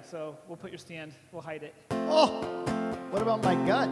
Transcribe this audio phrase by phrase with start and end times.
[0.00, 1.74] Yeah, so we'll put your stand, we'll hide it.
[1.90, 2.28] Oh,
[3.10, 3.88] what about my gut?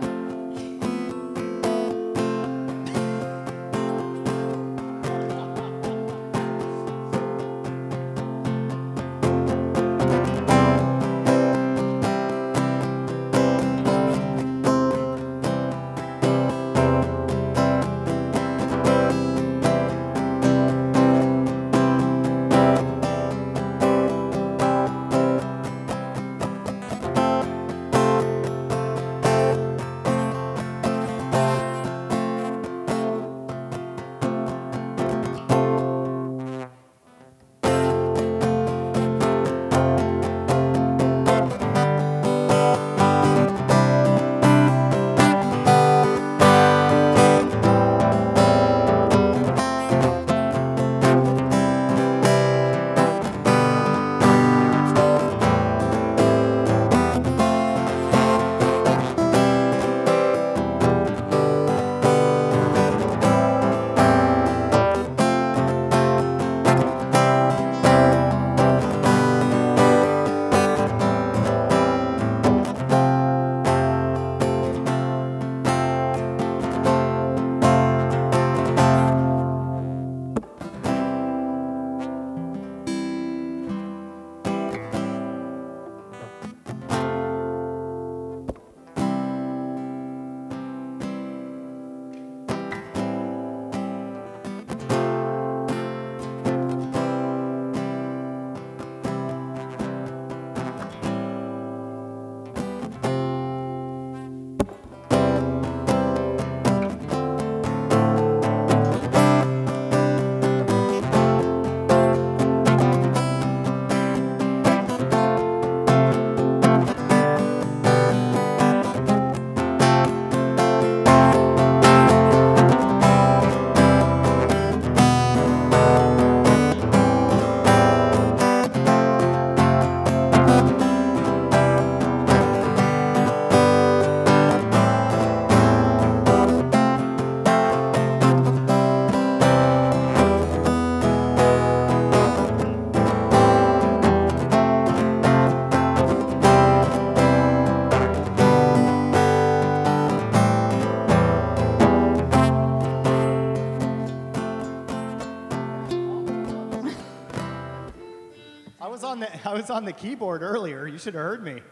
[159.49, 160.87] I was on the keyboard earlier.
[160.87, 161.63] You should have heard me.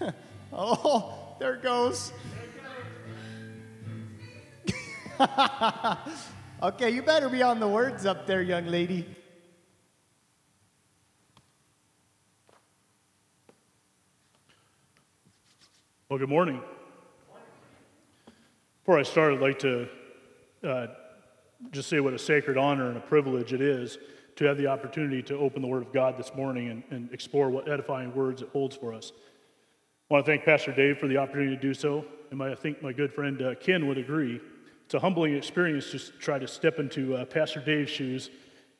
[0.52, 2.12] oh, there it goes.
[6.60, 9.06] okay, you better be on the words up there, young lady.
[16.08, 16.60] Well, good morning.
[18.80, 19.88] Before I start, I'd like to
[20.64, 20.88] uh,
[21.70, 23.98] just say what a sacred honor and a privilege it is
[24.40, 27.50] to have the opportunity to open the Word of God this morning and, and explore
[27.50, 29.12] what edifying words it holds for us.
[30.10, 32.54] I want to thank Pastor Dave for the opportunity to do so, and my, I
[32.54, 34.40] think my good friend uh, Ken would agree.
[34.86, 38.30] It's a humbling experience to try to step into uh, Pastor Dave's shoes,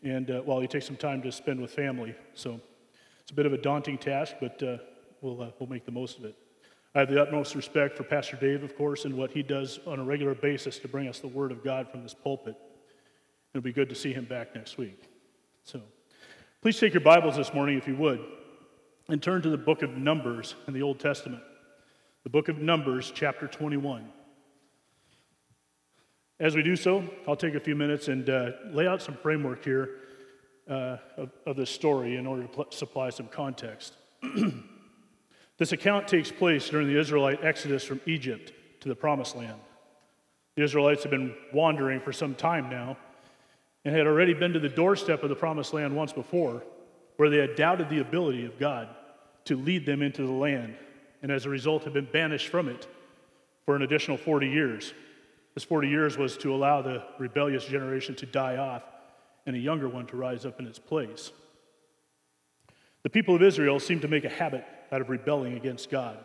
[0.03, 2.15] and uh, while he takes some time to spend with family.
[2.33, 2.59] So
[3.21, 4.79] it's a bit of a daunting task, but uh,
[5.21, 6.37] we'll, uh, we'll make the most of it.
[6.95, 10.01] I have the utmost respect for Pastor Dave, of course, and what he does on
[10.01, 12.57] a regular basis to bring us the Word of God from this pulpit.
[13.53, 15.10] It'll be good to see him back next week.
[15.65, 15.81] So,
[16.63, 18.21] please take your Bibles this morning, if you would,
[19.09, 21.43] and turn to the book of Numbers in the Old Testament.
[22.25, 24.09] The book of Numbers, chapter 21.
[26.39, 29.65] As we do so, I'll take a few minutes and uh, lay out some framework
[29.65, 29.91] here
[30.69, 33.95] uh, of, of this story in order to pl- supply some context.
[35.61, 39.61] This account takes place during the Israelite exodus from Egypt to the Promised Land.
[40.57, 42.97] The Israelites have been wandering for some time now
[43.85, 46.63] and had already been to the doorstep of the Promised Land once before,
[47.17, 48.89] where they had doubted the ability of God
[49.47, 50.77] to lead them into the land,
[51.23, 52.87] and as a result had been banished from it
[53.65, 54.93] for an additional 40 years.
[55.55, 58.85] This 40 years was to allow the rebellious generation to die off
[59.47, 61.33] and a younger one to rise up in its place.
[63.03, 66.19] The people of Israel seemed to make a habit out of rebelling against God,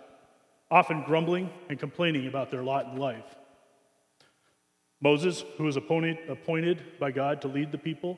[0.69, 3.36] often grumbling and complaining about their lot in life.
[5.06, 8.18] Moses, who was appointed, appointed by God to lead the people,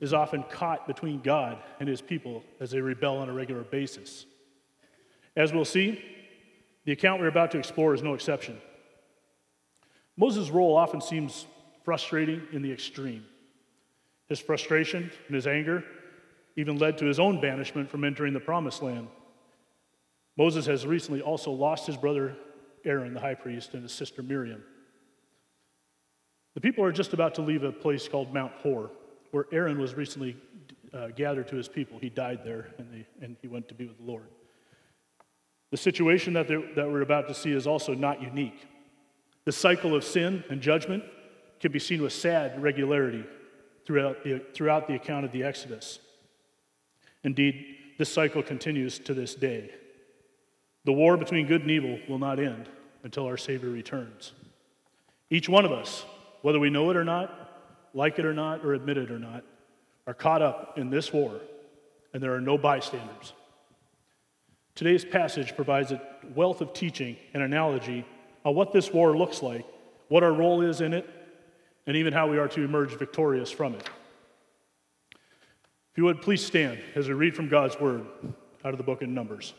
[0.00, 4.24] is often caught between God and his people as they rebel on a regular basis.
[5.36, 6.02] As we'll see,
[6.86, 8.56] the account we're about to explore is no exception.
[10.16, 11.44] Moses' role often seems
[11.84, 13.26] frustrating in the extreme.
[14.26, 15.84] His frustration and his anger
[16.56, 19.08] even led to his own banishment from entering the promised land.
[20.38, 22.34] Moses has recently also lost his brother
[22.86, 24.62] Aaron, the high priest, and his sister Miriam.
[26.54, 28.90] The people are just about to leave a place called Mount Hor,
[29.32, 30.36] where Aaron was recently
[30.92, 31.98] uh, gathered to his people.
[31.98, 34.28] He died there, and, they, and he went to be with the Lord.
[35.70, 38.66] The situation that, that we're about to see is also not unique.
[39.44, 41.02] The cycle of sin and judgment
[41.58, 43.24] can be seen with sad regularity
[43.84, 45.98] throughout the, throughout the account of the Exodus.
[47.24, 47.64] Indeed,
[47.98, 49.70] this cycle continues to this day.
[50.84, 52.68] The war between good and evil will not end
[53.02, 54.32] until our Savior returns.
[55.30, 56.04] Each one of us,
[56.44, 59.42] whether we know it or not, like it or not, or admit it or not,
[60.06, 61.40] are caught up in this war,
[62.12, 63.32] and there are no bystanders.
[64.74, 66.02] Today's passage provides a
[66.34, 68.04] wealth of teaching and analogy
[68.44, 69.64] on what this war looks like,
[70.08, 71.08] what our role is in it,
[71.86, 73.88] and even how we are to emerge victorious from it.
[75.92, 78.04] If you would, please stand as we read from God's Word
[78.62, 79.54] out of the book of Numbers.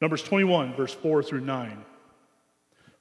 [0.00, 1.84] Numbers 21, verse 4 through 9.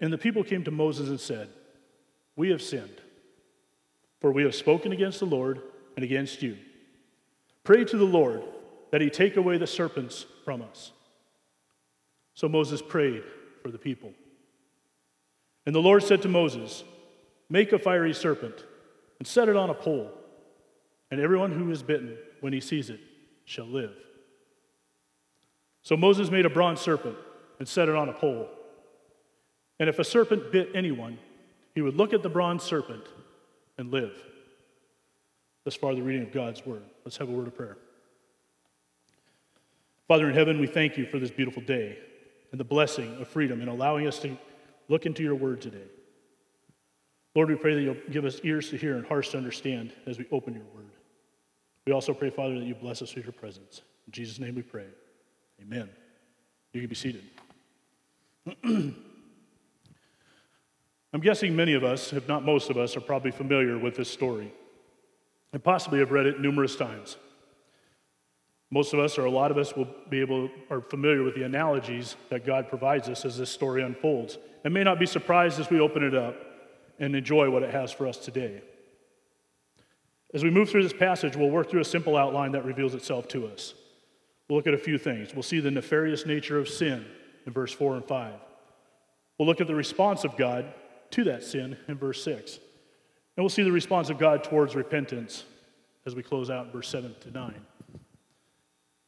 [0.00, 1.48] And the people came to Moses and said,
[2.36, 3.00] We have sinned,
[4.20, 5.62] for we have spoken against the Lord
[5.96, 6.58] and against you.
[7.64, 8.42] Pray to the Lord
[8.90, 10.92] that he take away the serpents from us.
[12.34, 13.22] So Moses prayed
[13.62, 14.12] for the people.
[15.66, 16.84] And the Lord said to Moses,
[17.48, 18.64] Make a fiery serpent
[19.18, 20.10] and set it on a pole,
[21.10, 23.00] and everyone who is bitten when he sees it
[23.44, 23.94] shall live.
[25.82, 27.16] So Moses made a bronze serpent
[27.58, 28.48] and set it on a pole.
[29.80, 31.18] And if a serpent bit anyone,
[31.74, 33.02] he would look at the bronze serpent
[33.78, 34.12] and live.
[35.64, 36.82] Thus far, the reading of God's word.
[37.04, 37.78] Let's have a word of prayer.
[40.06, 41.96] Father in heaven, we thank you for this beautiful day
[42.52, 44.36] and the blessing of freedom in allowing us to
[44.88, 45.86] look into your word today.
[47.34, 50.18] Lord, we pray that you'll give us ears to hear and hearts to understand as
[50.18, 50.90] we open your word.
[51.86, 53.82] We also pray, Father, that you bless us with your presence.
[54.06, 54.86] In Jesus' name we pray.
[55.62, 55.88] Amen.
[56.72, 57.24] You can be seated.
[61.12, 64.10] I'm guessing many of us, if not most of us, are probably familiar with this
[64.10, 64.52] story
[65.52, 67.16] and possibly have read it numerous times.
[68.70, 71.42] Most of us, or a lot of us, will be able are familiar with the
[71.42, 75.70] analogies that God provides us as this story unfolds, and may not be surprised as
[75.70, 76.36] we open it up
[77.00, 78.62] and enjoy what it has for us today.
[80.32, 83.26] As we move through this passage, we'll work through a simple outline that reveals itself
[83.28, 83.74] to us.
[84.48, 85.34] We'll look at a few things.
[85.34, 87.04] We'll see the nefarious nature of sin
[87.46, 88.34] in verse 4 and 5.
[89.38, 90.72] We'll look at the response of God
[91.10, 92.56] to that sin in verse 6.
[93.36, 95.44] And we'll see the response of God towards repentance
[96.06, 97.54] as we close out in verse 7 to 9.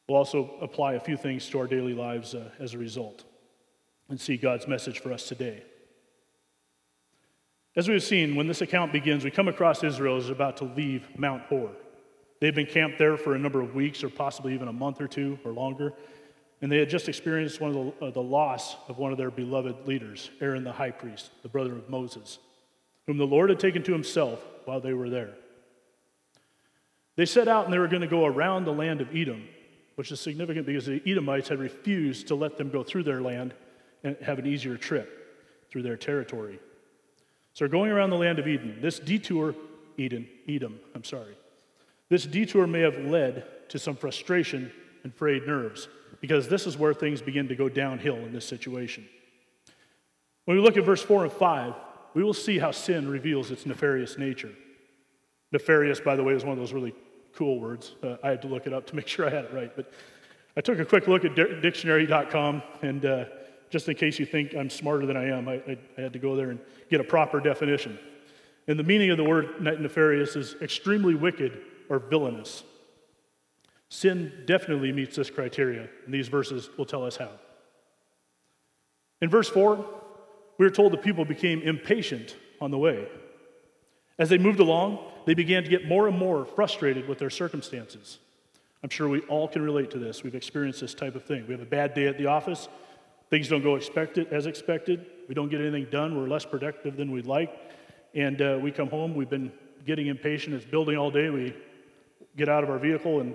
[0.09, 3.25] We'll also apply a few things to our daily lives uh, as a result
[4.09, 5.63] and see God's message for us today.
[7.75, 11.09] As we've seen, when this account begins, we come across Israel is about to leave
[11.17, 11.71] Mount Hor.
[12.41, 15.09] They've been camped there for a number of weeks or possibly even a month or
[15.09, 15.94] two or longer.
[16.63, 19.33] And they had just experienced one of the, uh, the loss of one of their
[19.33, 22.39] beloved leaders, Aaron the high priest, the brother of Moses,
[23.07, 25.35] whom the Lord had taken to himself while they were there.
[27.17, 29.49] They set out and they were going to go around the land of Edom,
[29.97, 33.55] which is significant because the Edomites had refused to let them go through their land
[34.05, 36.61] and have an easier trip through their territory.
[37.55, 38.79] So they're going around the land of Eden.
[38.81, 39.55] This detour,
[39.99, 41.37] Eden, Edom, I'm sorry.
[42.09, 44.71] This detour may have led to some frustration
[45.03, 45.89] and frayed nerves
[46.22, 49.06] because this is where things begin to go downhill in this situation.
[50.44, 51.74] When we look at verse 4 and 5,
[52.14, 54.52] we will see how sin reveals its nefarious nature.
[55.50, 56.94] Nefarious, by the way, is one of those really
[57.34, 57.96] cool words.
[58.02, 59.74] Uh, I had to look it up to make sure I had it right.
[59.74, 59.93] But
[60.56, 63.24] I took a quick look at dictionary.com, and uh,
[63.69, 66.20] just in case you think I'm smarter than I am, I, I, I had to
[66.20, 67.98] go there and get a proper definition.
[68.69, 72.62] And the meaning of the word nefarious is extremely wicked or villainous.
[73.93, 77.29] Sin definitely meets this criteria, and these verses will tell us how.
[79.20, 79.84] In verse 4,
[80.56, 83.06] we are told the people became impatient on the way.
[84.19, 88.19] As they moved along, they began to get more and more frustrated with their circumstances.
[88.82, 90.22] I'm sure we all can relate to this.
[90.22, 91.44] We've experienced this type of thing.
[91.46, 92.69] We have a bad day at the office,
[93.29, 97.13] things don't go expected, as expected, we don't get anything done, we're less productive than
[97.13, 97.55] we'd like,
[98.15, 99.53] and uh, we come home, we've been
[99.84, 101.55] getting impatient, it's building all day, we
[102.39, 103.34] get out of our vehicle and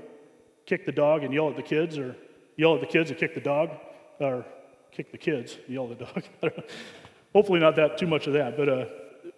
[0.68, 2.16] kick the dog and yell at the kids, or
[2.58, 3.72] yell at the kids and kick the dog,
[4.20, 4.46] or
[4.92, 6.54] kick the kids, and yell at the dog.
[7.34, 8.86] Hopefully, not that too much of that, but uh,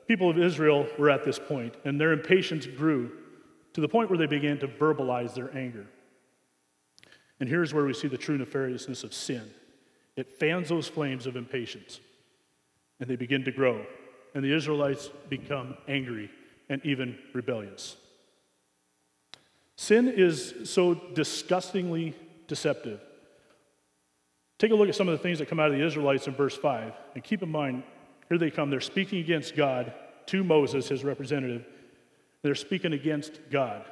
[0.08, 3.12] people of Israel were at this point, and their impatience grew
[3.74, 5.86] to the point where they began to verbalize their anger.
[7.40, 9.50] And here's where we see the true nefariousness of sin
[10.16, 12.02] it fans those flames of impatience,
[13.00, 13.86] and they begin to grow.
[14.36, 16.30] And the Israelites become angry
[16.68, 17.96] and even rebellious.
[19.80, 22.14] Sin is so disgustingly
[22.50, 23.00] deceptive.
[24.58, 26.36] Take a look at some of the things that come out of the Israelites in
[26.36, 26.92] verse 5.
[27.16, 27.84] And keep in mind,
[28.28, 28.70] here they come.
[28.70, 29.94] They're speaking against God
[30.26, 31.66] to Moses, his representative.
[32.42, 33.86] They're speaking against God.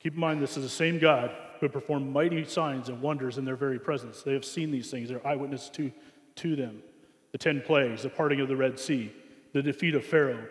[0.00, 1.30] Keep in mind, this is the same God
[1.60, 4.24] who performed mighty signs and wonders in their very presence.
[4.24, 5.92] They have seen these things, they're eyewitness to,
[6.34, 6.82] to them.
[7.30, 9.14] The ten plagues, the parting of the Red Sea,
[9.52, 10.48] the defeat of Pharaoh.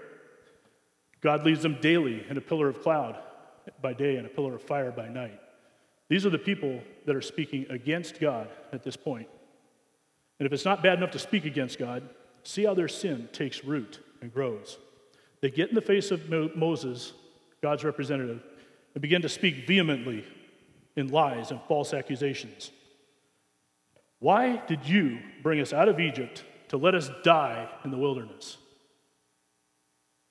[1.19, 3.17] God leads them daily in a pillar of cloud
[3.81, 5.39] by day and a pillar of fire by night.
[6.09, 9.27] These are the people that are speaking against God at this point.
[10.39, 12.07] And if it's not bad enough to speak against God,
[12.43, 14.77] see how their sin takes root and grows.
[15.41, 17.13] They get in the face of Moses,
[17.61, 18.43] God's representative,
[18.93, 20.25] and begin to speak vehemently
[20.95, 22.71] in lies and false accusations.
[24.19, 28.57] Why did you bring us out of Egypt to let us die in the wilderness?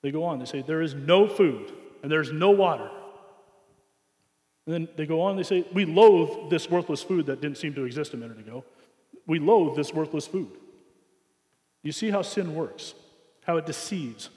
[0.01, 1.71] They go on, they say, There is no food
[2.01, 2.89] and there's no water.
[4.65, 7.73] And then they go on, they say, We loathe this worthless food that didn't seem
[7.75, 8.63] to exist a minute ago.
[9.27, 10.51] We loathe this worthless food.
[11.81, 12.93] You see how sin works,
[13.45, 14.29] how it deceives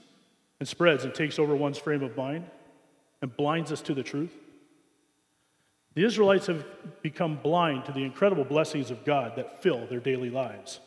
[0.58, 2.44] and spreads and takes over one's frame of mind
[3.22, 4.32] and blinds us to the truth?
[5.94, 6.64] The Israelites have
[7.02, 10.80] become blind to the incredible blessings of God that fill their daily lives.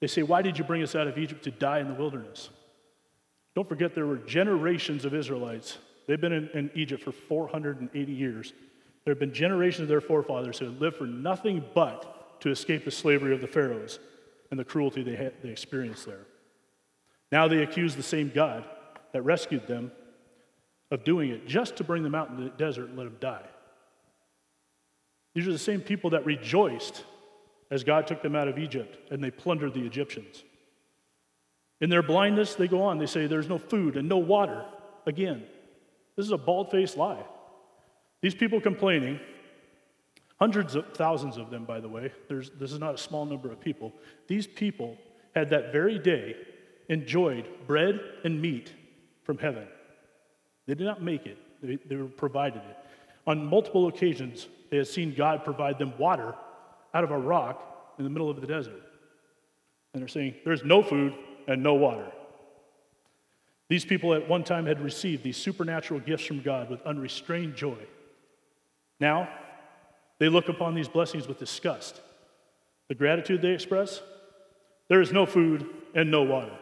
[0.00, 2.50] They say, Why did you bring us out of Egypt to die in the wilderness?
[3.54, 5.78] Don't forget, there were generations of Israelites.
[6.06, 8.52] They've been in, in Egypt for 480 years.
[9.04, 12.84] There have been generations of their forefathers who have lived for nothing but to escape
[12.84, 13.98] the slavery of the Pharaohs
[14.50, 16.26] and the cruelty they, had, they experienced there.
[17.32, 18.64] Now they accuse the same God
[19.12, 19.90] that rescued them
[20.90, 23.44] of doing it just to bring them out in the desert and let them die.
[25.34, 27.04] These are the same people that rejoiced
[27.70, 30.44] as God took them out of Egypt and they plundered the Egyptians.
[31.80, 32.98] In their blindness, they go on.
[32.98, 34.64] They say there's no food and no water.
[35.04, 35.44] Again,
[36.16, 37.22] this is a bald faced lie.
[38.22, 39.20] These people complaining,
[40.40, 43.52] hundreds of thousands of them, by the way, There's, this is not a small number
[43.52, 43.92] of people.
[44.26, 44.96] These people
[45.34, 46.36] had that very day
[46.88, 48.72] enjoyed bread and meat
[49.22, 49.66] from heaven.
[50.66, 52.76] They did not make it, they, they were provided it.
[53.26, 56.34] On multiple occasions, they had seen God provide them water
[56.94, 58.82] out of a rock in the middle of the desert.
[59.92, 61.14] And they're saying, There's no food
[61.48, 62.10] and no water.
[63.68, 67.78] These people at one time had received these supernatural gifts from God with unrestrained joy.
[69.00, 69.28] Now,
[70.18, 72.00] they look upon these blessings with disgust.
[72.88, 74.00] The gratitude they express,
[74.88, 76.56] there is no food and no water.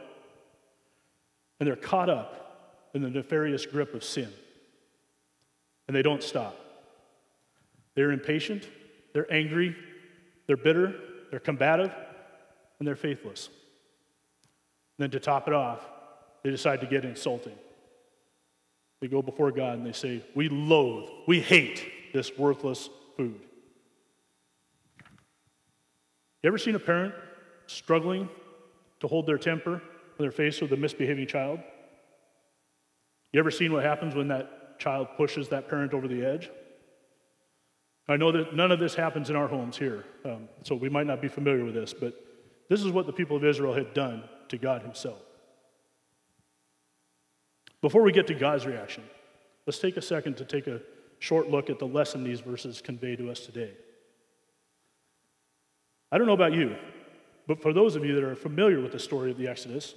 [1.60, 4.32] And they're caught up in the nefarious grip of sin.
[5.86, 6.58] And they don't stop.
[7.94, 8.68] They're impatient,
[9.12, 9.76] they're angry,
[10.46, 10.94] they're bitter,
[11.30, 11.94] they're combative,
[12.78, 13.48] and they're faithless.
[14.98, 15.86] And then to top it off,
[16.44, 17.54] they decide to get insulting.
[19.00, 23.40] They go before God and they say, We loathe, we hate this worthless food.
[26.42, 27.14] You ever seen a parent
[27.66, 28.28] struggling
[29.00, 29.80] to hold their temper when
[30.18, 31.60] they're faced with a misbehaving child?
[33.32, 36.50] You ever seen what happens when that child pushes that parent over the edge?
[38.06, 41.06] I know that none of this happens in our homes here, um, so we might
[41.06, 42.14] not be familiar with this, but
[42.68, 45.22] this is what the people of Israel had done to God Himself.
[47.84, 49.02] Before we get to God's reaction,
[49.66, 50.80] let's take a second to take a
[51.18, 53.72] short look at the lesson these verses convey to us today.
[56.10, 56.76] I don't know about you,
[57.46, 59.96] but for those of you that are familiar with the story of the Exodus,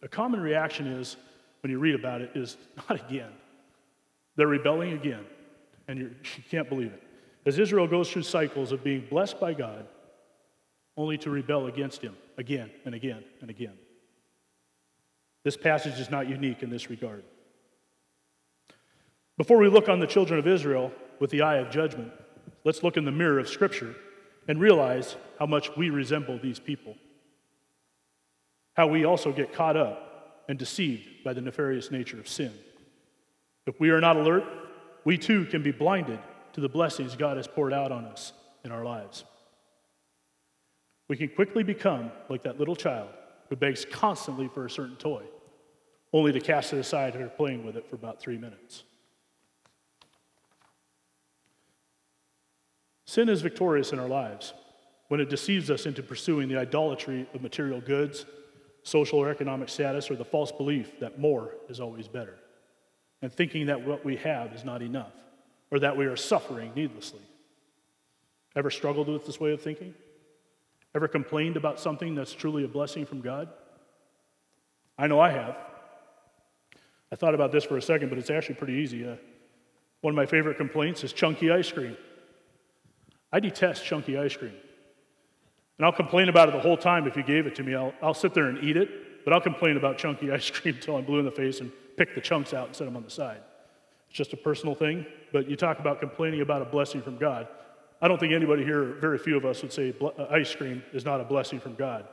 [0.00, 1.18] a common reaction is,
[1.60, 2.56] when you read about it, is
[2.88, 3.32] not again.
[4.36, 5.26] They're rebelling again,
[5.86, 6.14] and you
[6.50, 7.02] can't believe it.
[7.44, 9.86] As Israel goes through cycles of being blessed by God,
[10.96, 13.74] only to rebel against Him again and again and again.
[15.44, 17.24] This passage is not unique in this regard.
[19.36, 22.12] Before we look on the children of Israel with the eye of judgment,
[22.64, 23.94] let's look in the mirror of Scripture
[24.48, 26.96] and realize how much we resemble these people.
[28.74, 32.52] How we also get caught up and deceived by the nefarious nature of sin.
[33.66, 34.44] If we are not alert,
[35.04, 36.18] we too can be blinded
[36.54, 38.32] to the blessings God has poured out on us
[38.64, 39.24] in our lives.
[41.08, 43.10] We can quickly become like that little child
[43.48, 45.22] who begs constantly for a certain toy
[46.12, 48.84] only to cast it aside after playing with it for about three minutes.
[53.04, 54.52] Sin is victorious in our lives
[55.08, 58.26] when it deceives us into pursuing the idolatry of material goods,
[58.82, 62.38] social or economic status, or the false belief that more is always better,
[63.22, 65.12] and thinking that what we have is not enough,
[65.70, 67.22] or that we are suffering needlessly.
[68.54, 69.94] Ever struggled with this way of thinking?
[70.94, 73.48] Ever complained about something that's truly a blessing from God?
[74.98, 75.58] I know I have.
[77.12, 79.06] I thought about this for a second, but it's actually pretty easy.
[79.06, 79.16] Uh,
[80.00, 81.96] one of my favorite complaints is chunky ice cream.
[83.32, 84.54] I detest chunky ice cream.
[85.78, 87.74] And I'll complain about it the whole time if you gave it to me.
[87.74, 90.96] I'll, I'll sit there and eat it, but I'll complain about chunky ice cream until
[90.96, 93.10] I'm blue in the face and pick the chunks out and set them on the
[93.10, 93.40] side.
[94.08, 97.46] It's just a personal thing, but you talk about complaining about a blessing from God.
[98.00, 101.04] I don't think anybody here, very few of us, would say uh, ice cream is
[101.04, 102.06] not a blessing from God.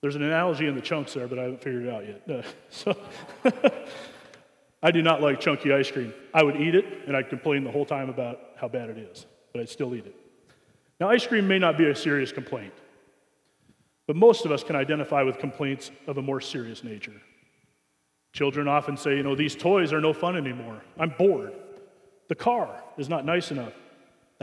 [0.00, 2.30] There's an analogy in the chunks there, but I haven't figured it out yet.
[2.30, 2.96] Uh, so
[4.82, 6.12] I do not like chunky ice cream.
[6.32, 9.26] I would eat it, and I'd complain the whole time about how bad it is,
[9.52, 10.14] but I'd still eat it.
[11.00, 12.74] Now, ice cream may not be a serious complaint,
[14.06, 17.20] but most of us can identify with complaints of a more serious nature.
[18.34, 20.82] Children often say, you know, these toys are no fun anymore.
[20.98, 21.54] I'm bored.
[22.28, 23.72] The car is not nice enough.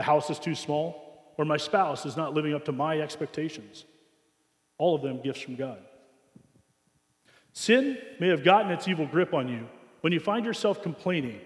[0.02, 3.84] The house is too small, or my spouse is not living up to my expectations.
[4.76, 5.78] All of them gifts from God.
[7.52, 9.68] Sin may have gotten its evil grip on you
[10.00, 11.38] when you find yourself complaining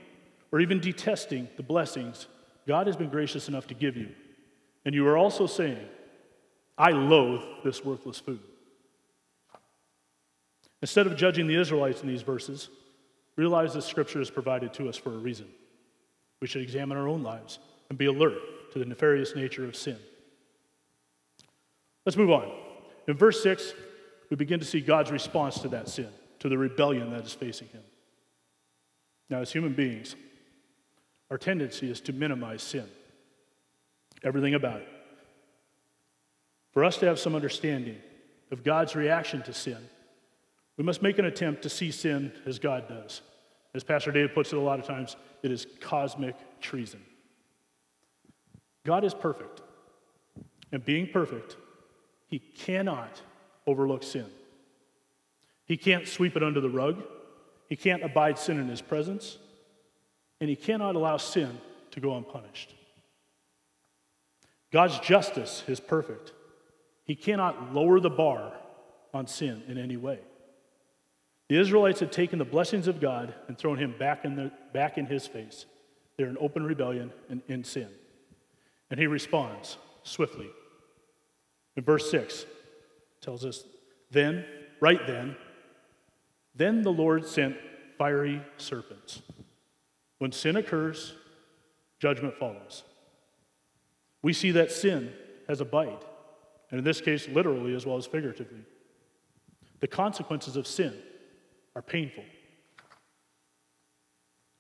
[0.53, 2.29] or even detesting the blessings
[2.67, 4.09] God has been gracious enough to give you.
[4.87, 5.87] And you are also saying,
[6.79, 8.41] I loathe this worthless food.
[10.81, 12.71] Instead of judging the Israelites in these verses,
[13.37, 15.47] realize that Scripture is provided to us for a reason.
[16.41, 19.99] We should examine our own lives and be alert to the nefarious nature of sin.
[22.05, 22.51] Let's move on.
[23.09, 23.75] In verse 6,
[24.31, 26.09] we begin to see God's response to that sin,
[26.41, 27.83] to the rebellion that is facing him.
[29.29, 30.15] Now, as human beings,
[31.31, 32.87] our tendency is to minimize sin,
[34.23, 34.89] everything about it.
[36.73, 37.97] For us to have some understanding
[38.51, 39.79] of God's reaction to sin,
[40.77, 43.23] we must make an attempt to see sin as God does.
[43.75, 47.01] As Pastor David puts it a lot of times, it is cosmic treason.
[48.87, 49.61] God is perfect.
[50.73, 51.57] And being perfect,
[52.29, 53.21] he cannot
[53.67, 54.27] overlook sin.
[55.67, 57.03] He can't sweep it under the rug.
[57.69, 59.39] He can't abide sin in his presence.
[60.41, 61.59] And he cannot allow sin
[61.91, 62.75] to go unpunished.
[64.73, 66.33] God's justice is perfect.
[67.05, 68.53] He cannot lower the bar
[69.13, 70.21] on sin in any way.
[71.49, 74.99] The Israelites had taken the blessings of God and thrown him back in, the, back
[74.99, 75.67] in his face.
[76.17, 77.89] They're in open rebellion and in sin.
[78.91, 80.49] And he responds swiftly.
[81.77, 82.47] In verse 6,
[83.21, 83.65] tells us,
[84.11, 84.45] Then,
[84.81, 85.37] right then,
[86.55, 87.57] then the Lord sent
[87.99, 89.23] fiery serpents.
[90.19, 91.15] When sin occurs,
[91.99, 92.85] judgment follows.
[94.23, 95.13] We see that sin
[95.49, 96.05] has a bite,
[96.71, 98.65] and in this case, literally as well as figuratively.
[99.81, 100.95] The consequences of sin
[101.75, 102.25] are painful.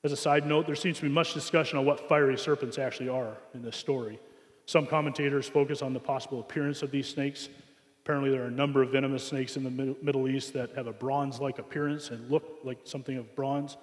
[0.07, 3.09] As a side note, there seems to be much discussion on what fiery serpents actually
[3.09, 4.21] are in this story.
[4.64, 7.49] Some commentators focus on the possible appearance of these snakes.
[8.05, 10.92] Apparently, there are a number of venomous snakes in the Middle East that have a
[10.92, 13.79] bronze like appearance and look like something of bronze.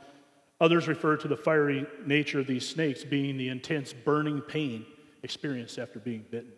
[0.61, 4.85] Others refer to the fiery nature of these snakes being the intense burning pain
[5.23, 6.53] experienced after being bitten.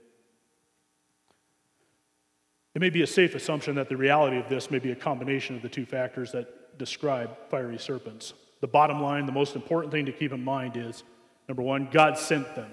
[2.76, 5.56] It may be a safe assumption that the reality of this may be a combination
[5.56, 8.36] of the two factors that describe fiery serpents.
[8.66, 11.04] The bottom line, the most important thing to keep in mind is
[11.48, 12.72] number one, God sent them.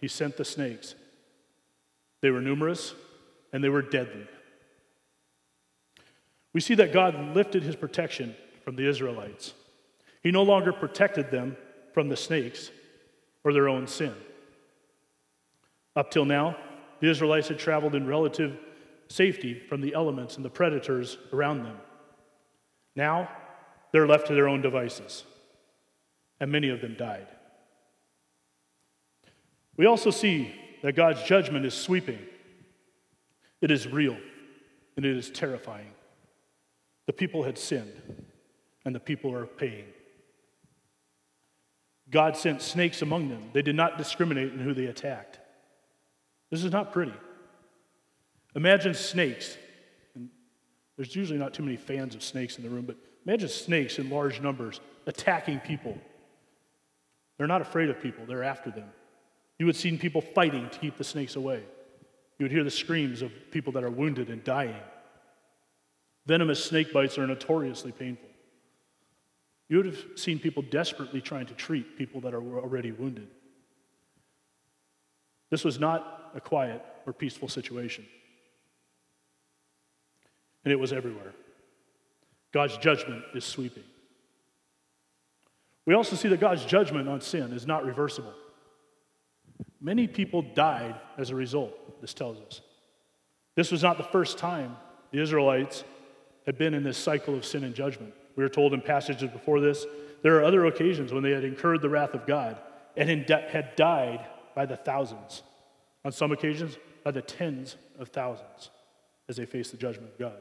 [0.00, 0.94] He sent the snakes.
[2.20, 2.94] They were numerous
[3.52, 4.28] and they were deadly.
[6.52, 9.52] We see that God lifted his protection from the Israelites.
[10.22, 11.56] He no longer protected them
[11.92, 12.70] from the snakes
[13.42, 14.14] or their own sin.
[15.96, 16.56] Up till now,
[17.00, 18.60] the Israelites had traveled in relative
[19.08, 21.78] safety from the elements and the predators around them.
[22.94, 23.28] Now,
[23.90, 25.24] they're left to their own devices
[26.42, 27.28] and many of them died.
[29.76, 30.52] We also see
[30.82, 32.18] that God's judgment is sweeping,
[33.60, 34.16] it is real,
[34.96, 35.92] and it is terrifying.
[37.06, 37.92] The people had sinned,
[38.84, 39.84] and the people are paying.
[42.10, 43.50] God sent snakes among them.
[43.52, 45.38] They did not discriminate in who they attacked.
[46.50, 47.14] This is not pretty.
[48.56, 49.56] Imagine snakes.
[50.16, 50.28] And
[50.96, 54.10] there's usually not too many fans of snakes in the room, but imagine snakes in
[54.10, 55.96] large numbers attacking people
[57.42, 58.88] they're not afraid of people, they're after them.
[59.58, 61.64] You would see people fighting to keep the snakes away.
[62.38, 64.80] You would hear the screams of people that are wounded and dying.
[66.24, 68.28] Venomous snake bites are notoriously painful.
[69.68, 73.26] You would have seen people desperately trying to treat people that are already wounded.
[75.50, 78.06] This was not a quiet or peaceful situation.
[80.64, 81.34] And it was everywhere.
[82.52, 83.82] God's judgment is sweeping.
[85.86, 88.32] We also see that God's judgment on sin is not reversible.
[89.80, 92.60] Many people died as a result, this tells us.
[93.56, 94.76] This was not the first time
[95.10, 95.84] the Israelites
[96.46, 98.14] had been in this cycle of sin and judgment.
[98.36, 99.84] We are told in passages before this,
[100.22, 102.58] there are other occasions when they had incurred the wrath of God
[102.96, 105.42] and had died by the thousands.
[106.04, 108.70] On some occasions, by the tens of thousands
[109.28, 110.36] as they faced the judgment of God.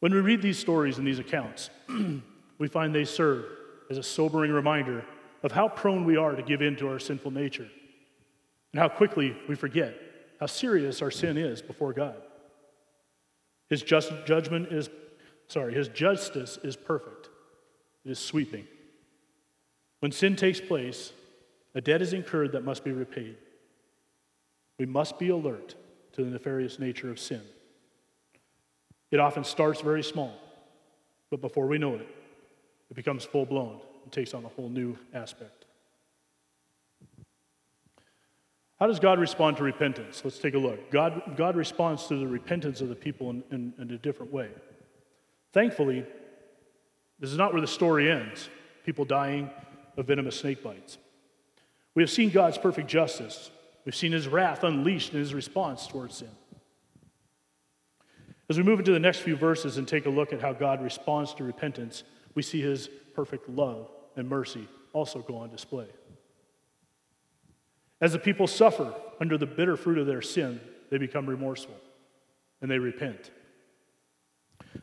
[0.00, 1.70] When we read these stories and these accounts,
[2.58, 3.44] we find they serve
[3.90, 5.04] as a sobering reminder
[5.42, 7.68] of how prone we are to give in to our sinful nature
[8.72, 9.94] and how quickly we forget
[10.40, 12.16] how serious our sin is before God.
[13.68, 14.90] His just judgment is,
[15.48, 17.28] sorry, his justice is perfect.
[18.04, 18.66] It is sweeping.
[20.00, 21.12] When sin takes place,
[21.74, 23.36] a debt is incurred that must be repaid.
[24.78, 25.74] We must be alert
[26.12, 27.42] to the nefarious nature of sin.
[29.10, 30.34] It often starts very small,
[31.30, 32.06] but before we know it,
[32.90, 35.64] it becomes full blown and takes on a whole new aspect.
[38.78, 40.22] How does God respond to repentance?
[40.22, 40.90] Let's take a look.
[40.90, 44.50] God, God responds to the repentance of the people in, in, in a different way.
[45.52, 46.04] Thankfully,
[47.18, 48.50] this is not where the story ends
[48.84, 49.50] people dying
[49.96, 50.98] of venomous snake bites.
[51.94, 53.50] We have seen God's perfect justice,
[53.84, 56.30] we've seen his wrath unleashed in his response towards sin.
[58.48, 60.80] As we move into the next few verses and take a look at how God
[60.82, 62.04] responds to repentance,
[62.36, 65.88] we see his perfect love and mercy also go on display.
[68.00, 71.74] As the people suffer under the bitter fruit of their sin, they become remorseful
[72.60, 73.30] and they repent.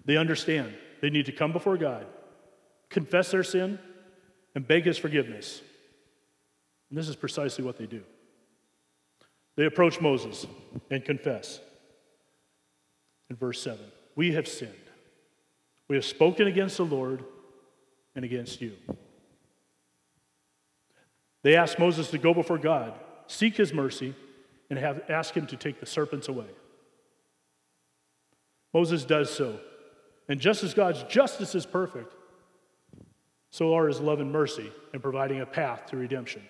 [0.03, 2.05] They understand they need to come before God,
[2.89, 3.79] confess their sin,
[4.55, 5.61] and beg His forgiveness.
[6.89, 8.03] And this is precisely what they do.
[9.55, 10.47] They approach Moses
[10.89, 11.59] and confess.
[13.29, 13.79] In verse 7,
[14.15, 14.73] we have sinned.
[15.87, 17.23] We have spoken against the Lord
[18.15, 18.73] and against you.
[21.41, 22.93] They ask Moses to go before God,
[23.27, 24.15] seek his mercy,
[24.69, 26.47] and have, ask him to take the serpents away.
[28.73, 29.59] Moses does so.
[30.27, 32.13] And just as God's justice is perfect,
[33.51, 36.41] so are his love and mercy in providing a path to redemption.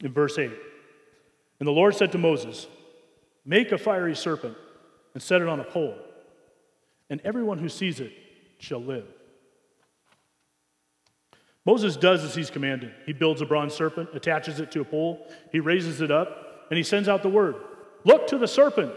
[0.00, 0.50] In verse 8,
[1.60, 2.66] and the Lord said to Moses,
[3.44, 4.56] Make a fiery serpent
[5.12, 5.96] and set it on a pole,
[7.10, 8.12] and everyone who sees it
[8.58, 9.06] shall live.
[11.64, 12.92] Moses does as he's commanded.
[13.06, 16.76] He builds a bronze serpent, attaches it to a pole, he raises it up, and
[16.76, 17.56] he sends out the word
[18.04, 18.92] Look to the serpent,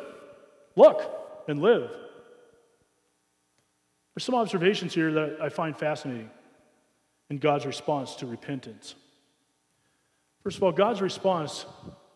[0.75, 1.01] look
[1.47, 1.89] and live.
[4.13, 6.29] There's some observations here that I find fascinating
[7.29, 8.95] in God's response to repentance.
[10.43, 11.65] First of all, God's response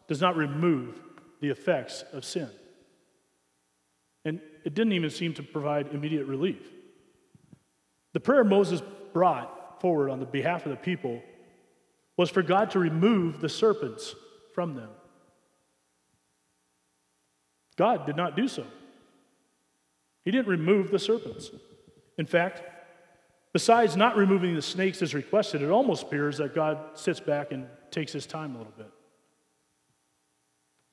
[0.07, 0.99] does not remove
[1.41, 2.49] the effects of sin.
[4.25, 6.61] And it didn't even seem to provide immediate relief.
[8.13, 8.81] The prayer Moses
[9.13, 11.21] brought forward on the behalf of the people
[12.15, 14.15] was for God to remove the serpents
[14.53, 14.89] from them.
[17.75, 18.65] God did not do so.
[20.23, 21.49] He didn't remove the serpents.
[22.17, 22.61] In fact,
[23.53, 27.67] besides not removing the snakes as requested, it almost appears that God sits back and
[27.89, 28.91] takes his time a little bit.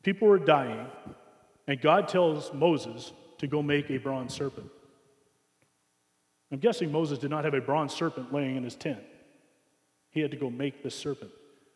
[0.03, 0.87] People were dying,
[1.67, 4.71] and God tells Moses to go make a bronze serpent.
[6.51, 9.01] I'm guessing Moses did not have a bronze serpent laying in his tent.
[10.11, 11.31] He had to go make this serpent.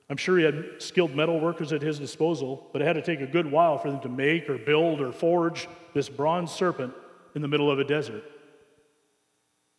[0.09, 3.21] I'm sure he had skilled metal workers at his disposal, but it had to take
[3.21, 6.93] a good while for them to make or build or forge this bronze serpent
[7.35, 8.25] in the middle of a desert.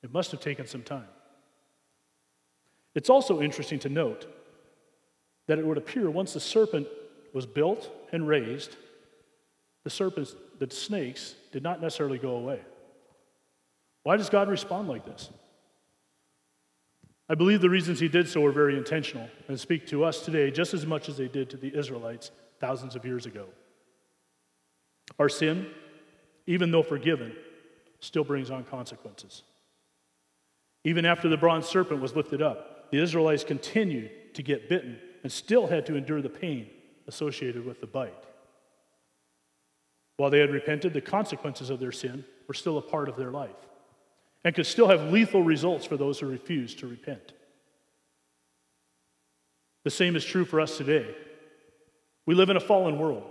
[0.02, 1.08] It must have taken some time.
[2.96, 4.28] It's also interesting to note
[5.48, 6.88] that it would appear once the serpent
[7.34, 8.76] was built and raised,
[9.84, 12.62] the serpents, the snakes, did not necessarily go away.
[14.04, 15.30] Why does God respond like this?
[17.30, 20.52] I believe the reasons he did so were very intentional and speak to us today
[20.52, 23.48] just as much as they did to the Israelites thousands of years ago.
[25.18, 25.68] Our sin,
[26.46, 27.34] even though forgiven,
[28.02, 29.44] still brings on consequences.
[30.84, 35.32] Even after the bronze serpent was lifted up, the Israelites continued to get bitten and
[35.32, 36.68] still had to endure the pain
[37.08, 38.26] associated with the bite.
[40.18, 43.32] While they had repented, the consequences of their sin were still a part of their
[43.32, 43.56] life
[44.44, 47.34] and could still have lethal results for those who refuse to repent.
[49.84, 51.16] The same is true for us today.
[52.26, 53.30] We live in a fallen world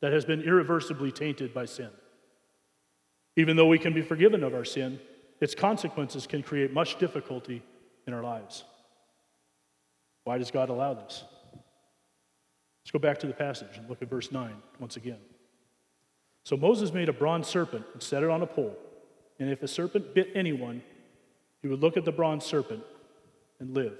[0.00, 1.90] that has been irreversibly tainted by sin.
[3.36, 5.00] Even though we can be forgiven of our sin,
[5.40, 7.62] its consequences can create much difficulty
[8.06, 8.64] in our lives.
[10.24, 11.24] Why does God allow this?
[12.82, 15.18] Let's go back to the passage and look at verse 9 once again.
[16.44, 18.76] So Moses made a bronze serpent and set it on a pole.
[19.38, 20.82] And if a serpent bit anyone,
[21.62, 22.82] he would look at the bronze serpent
[23.60, 23.96] and live.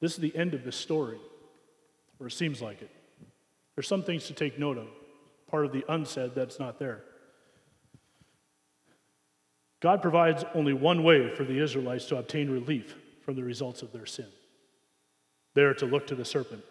[0.00, 1.18] This is the end of this story,
[2.18, 2.90] or it seems like it.
[3.74, 4.88] There's some things to take note of,
[5.46, 7.02] part of the unsaid that's not there.
[9.80, 13.92] God provides only one way for the Israelites to obtain relief from the results of
[13.92, 14.26] their sin.
[15.54, 16.62] They are to look to the serpent.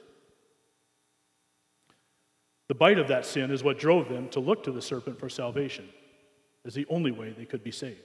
[2.69, 5.27] The bite of that sin is what drove them to look to the serpent for
[5.27, 5.89] salvation
[6.65, 7.99] as the only way they could be saved.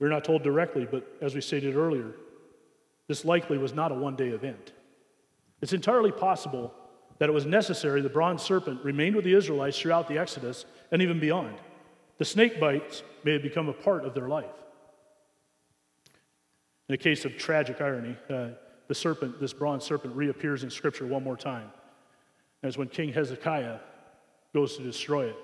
[0.00, 2.12] We're not told directly, but as we stated earlier,
[3.06, 4.72] this likely was not a one day event.
[5.60, 6.72] It's entirely possible
[7.18, 11.02] that it was necessary the bronze serpent remained with the Israelites throughout the Exodus and
[11.02, 11.56] even beyond.
[12.18, 14.46] The snake bites may have become a part of their life.
[16.88, 18.48] In a case of tragic irony, uh,
[18.88, 21.70] the serpent, this bronze serpent, reappears in Scripture one more time.
[22.62, 23.78] As when King Hezekiah
[24.54, 25.36] goes to destroy it.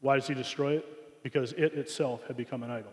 [0.00, 1.22] Why does he destroy it?
[1.22, 2.92] Because it itself had become an idol.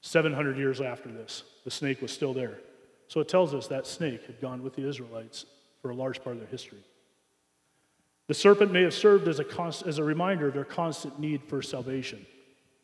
[0.00, 2.58] 700 years after this, the snake was still there.
[3.06, 5.46] So it tells us that snake had gone with the Israelites
[5.80, 6.82] for a large part of their history.
[8.26, 11.44] The serpent may have served as a, const- as a reminder of their constant need
[11.44, 12.24] for salvation,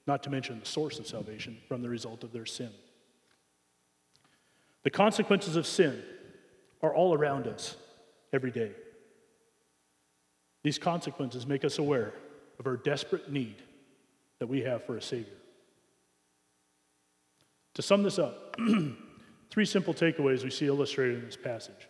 [0.07, 2.71] not to mention the source of salvation from the result of their sin.
[4.83, 6.03] The consequences of sin
[6.83, 7.77] are all around us
[8.33, 8.73] every day.
[10.63, 12.13] These consequences make us aware
[12.59, 13.57] of our desperate need
[14.39, 15.33] that we have for a Savior.
[17.75, 18.57] To sum this up,
[19.51, 21.89] three simple takeaways we see illustrated in this passage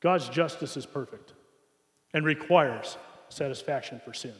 [0.00, 1.32] God's justice is perfect
[2.14, 2.96] and requires
[3.28, 4.34] satisfaction for sin.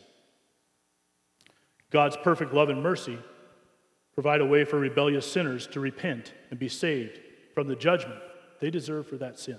[1.91, 3.19] God's perfect love and mercy
[4.15, 7.21] provide a way for rebellious sinners to repent and be saved
[7.55, 8.21] from the judgment
[8.61, 9.59] they deserve for that sin.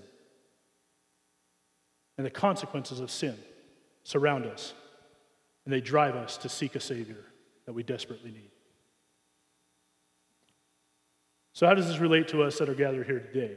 [2.19, 3.38] And the consequences of sin
[4.03, 4.73] surround us,
[5.63, 7.23] and they drive us to seek a Savior
[7.65, 8.51] that we desperately need.
[11.53, 13.55] So, how does this relate to us that are gathered here today?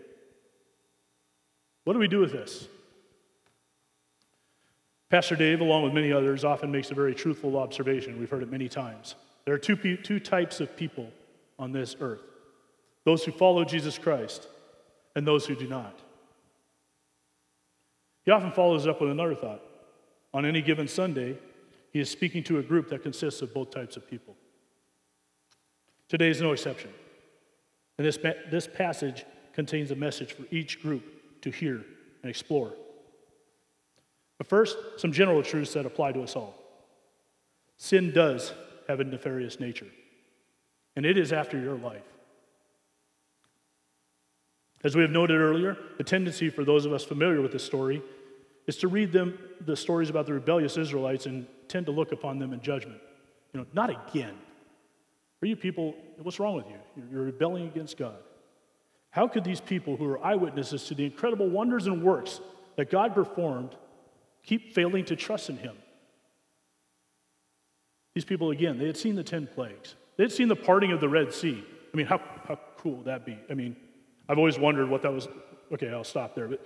[1.82, 2.68] What do we do with this?
[5.10, 8.20] Pastor Dave, along with many others, often makes a very truthful observation.
[8.20, 9.16] We've heard it many times.
[9.44, 11.10] There are two, two types of people
[11.58, 12.22] on this earth
[13.02, 14.46] those who follow Jesus Christ
[15.16, 15.98] and those who do not.
[18.24, 19.62] He often follows up with another thought.
[20.34, 21.38] On any given Sunday,
[21.92, 24.34] he is speaking to a group that consists of both types of people.
[26.08, 26.90] Today is no exception.
[27.98, 28.18] And this,
[28.50, 31.84] this passage contains a message for each group to hear
[32.22, 32.72] and explore.
[34.38, 36.54] But first, some general truths that apply to us all.
[37.76, 38.52] Sin does
[38.88, 39.88] have a nefarious nature,
[40.96, 42.02] and it is after your life.
[44.84, 48.02] As we have noted earlier, the tendency for those of us familiar with this story
[48.66, 52.38] is to read them the stories about the rebellious Israelites and tend to look upon
[52.38, 53.00] them in judgment.
[53.52, 54.34] You know, not again.
[55.42, 57.04] Are you people, what's wrong with you?
[57.10, 58.16] You're rebelling against God.
[59.10, 62.40] How could these people who are eyewitnesses to the incredible wonders and works
[62.76, 63.76] that God performed
[64.42, 65.76] keep failing to trust in him.
[68.14, 71.00] These people, again, they had seen the 10 plagues, they had seen the parting of
[71.00, 71.64] the Red Sea.
[71.92, 73.38] I mean, how, how cool would that be?
[73.50, 73.76] I mean,
[74.28, 75.28] I've always wondered what that was.
[75.72, 76.48] Okay, I'll stop there.
[76.48, 76.64] But,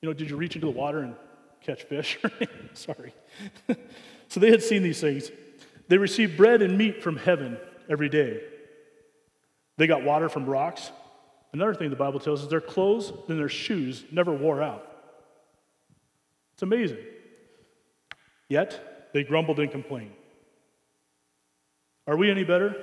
[0.00, 1.14] you know, did you reach into the water and
[1.60, 2.18] catch fish?
[2.74, 3.14] Sorry.
[4.28, 5.30] so they had seen these things.
[5.88, 8.40] They received bread and meat from heaven every day.
[9.76, 10.90] They got water from rocks.
[11.52, 14.86] Another thing the Bible tells us their clothes and their shoes never wore out.
[16.54, 16.98] It's amazing.
[18.48, 20.12] Yet, they grumbled and complained.
[22.06, 22.76] Are we any better?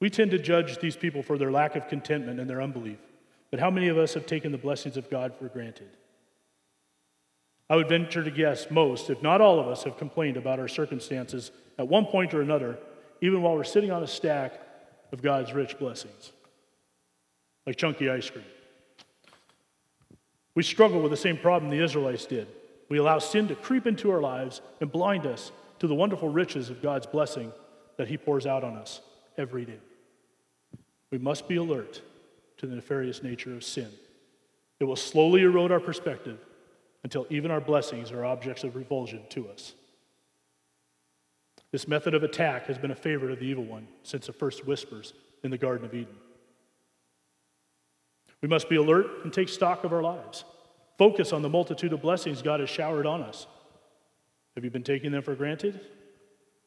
[0.00, 2.98] We tend to judge these people for their lack of contentment and their unbelief.
[3.50, 5.90] But how many of us have taken the blessings of God for granted?
[7.68, 10.68] I would venture to guess most, if not all of us, have complained about our
[10.68, 12.78] circumstances at one point or another,
[13.20, 14.54] even while we're sitting on a stack
[15.12, 16.32] of God's rich blessings,
[17.66, 18.44] like chunky ice cream.
[20.54, 22.48] We struggle with the same problem the Israelites did.
[22.88, 26.70] We allow sin to creep into our lives and blind us to the wonderful riches
[26.70, 27.52] of God's blessing
[27.98, 29.00] that He pours out on us
[29.38, 29.78] every day.
[31.10, 32.02] We must be alert
[32.58, 33.88] to the nefarious nature of sin.
[34.78, 36.38] It will slowly erode our perspective
[37.02, 39.74] until even our blessings are objects of revulsion to us.
[41.72, 44.66] This method of attack has been a favorite of the evil one since the first
[44.66, 46.16] whispers in the Garden of Eden.
[48.42, 50.44] We must be alert and take stock of our lives.
[50.98, 53.46] Focus on the multitude of blessings God has showered on us.
[54.54, 55.80] Have you been taking them for granted?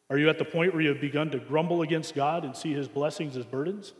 [0.09, 2.73] Are you at the point where you have begun to grumble against God and see
[2.73, 3.93] his blessings as burdens?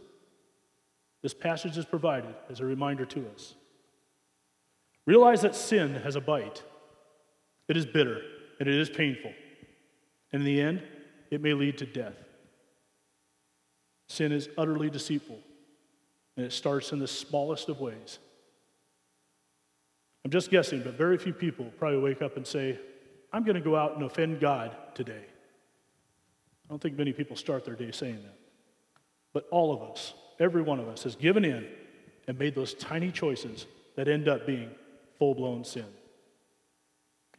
[1.23, 3.55] This passage is provided as a reminder to us.
[5.07, 6.61] Realize that sin has a bite.
[7.67, 8.21] It is bitter
[8.59, 9.31] and it is painful.
[10.31, 10.83] And in the end,
[11.31, 12.13] it may lead to death.
[14.07, 15.39] Sin is utterly deceitful,
[16.37, 18.19] and it starts in the smallest of ways.
[20.23, 22.79] I'm just guessing, but very few people probably wake up and say,
[23.31, 25.25] I'm going to go out and offend God today.
[26.65, 28.37] I don't think many people start their day saying that.
[29.33, 31.67] But all of us, every one of us, has given in
[32.27, 33.65] and made those tiny choices
[33.95, 34.69] that end up being
[35.17, 35.85] full blown sin.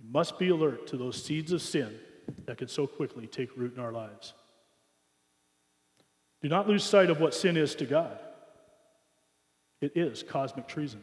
[0.00, 1.98] We must be alert to those seeds of sin
[2.46, 4.34] that can so quickly take root in our lives.
[6.42, 8.18] Do not lose sight of what sin is to God.
[9.80, 11.02] It is cosmic treason,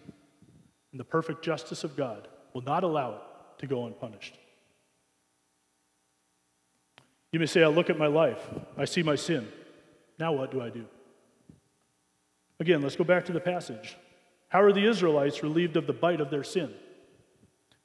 [0.92, 3.22] and the perfect justice of God will not allow it
[3.60, 4.38] to go unpunished.
[7.32, 9.48] You may say, I look at my life, I see my sin.
[10.20, 10.86] Now what do I do?
[12.62, 13.98] Again, let's go back to the passage.
[14.50, 16.72] How are the Israelites relieved of the bite of their sin?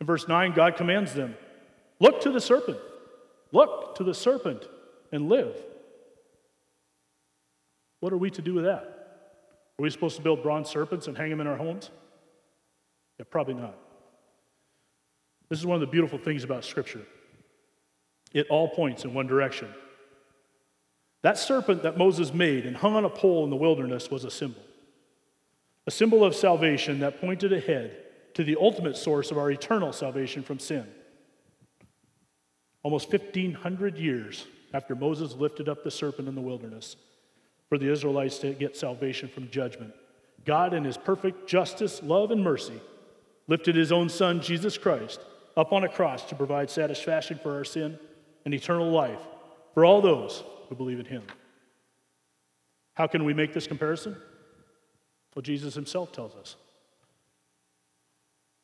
[0.03, 1.35] In verse 9, God commands them
[1.99, 2.77] look to the serpent,
[3.53, 4.69] look to the serpent
[5.11, 5.57] and live.
[8.01, 8.83] What are we to do with that?
[9.79, 11.89] Are we supposed to build bronze serpents and hang them in our homes?
[13.19, 13.79] Yeah, probably not.
[15.49, 17.07] This is one of the beautiful things about Scripture.
[18.35, 19.69] It all points in one direction.
[21.23, 24.31] That serpent that Moses made and hung on a pole in the wilderness was a
[24.31, 24.61] symbol.
[25.87, 27.96] A symbol of salvation that pointed ahead
[28.35, 30.87] to the ultimate source of our eternal salvation from sin.
[32.83, 36.96] Almost 1,500 years after Moses lifted up the serpent in the wilderness
[37.68, 39.94] for the Israelites to get salvation from judgment,
[40.44, 42.81] God, in his perfect justice, love, and mercy,
[43.49, 45.20] lifted his own son, Jesus Christ,
[45.57, 47.99] up on a cross to provide satisfaction for our sin
[48.44, 49.20] and eternal life
[49.72, 51.22] for all those who believe in him.
[52.94, 54.16] How can we make this comparison?
[55.37, 56.57] Well, Jesus himself tells us.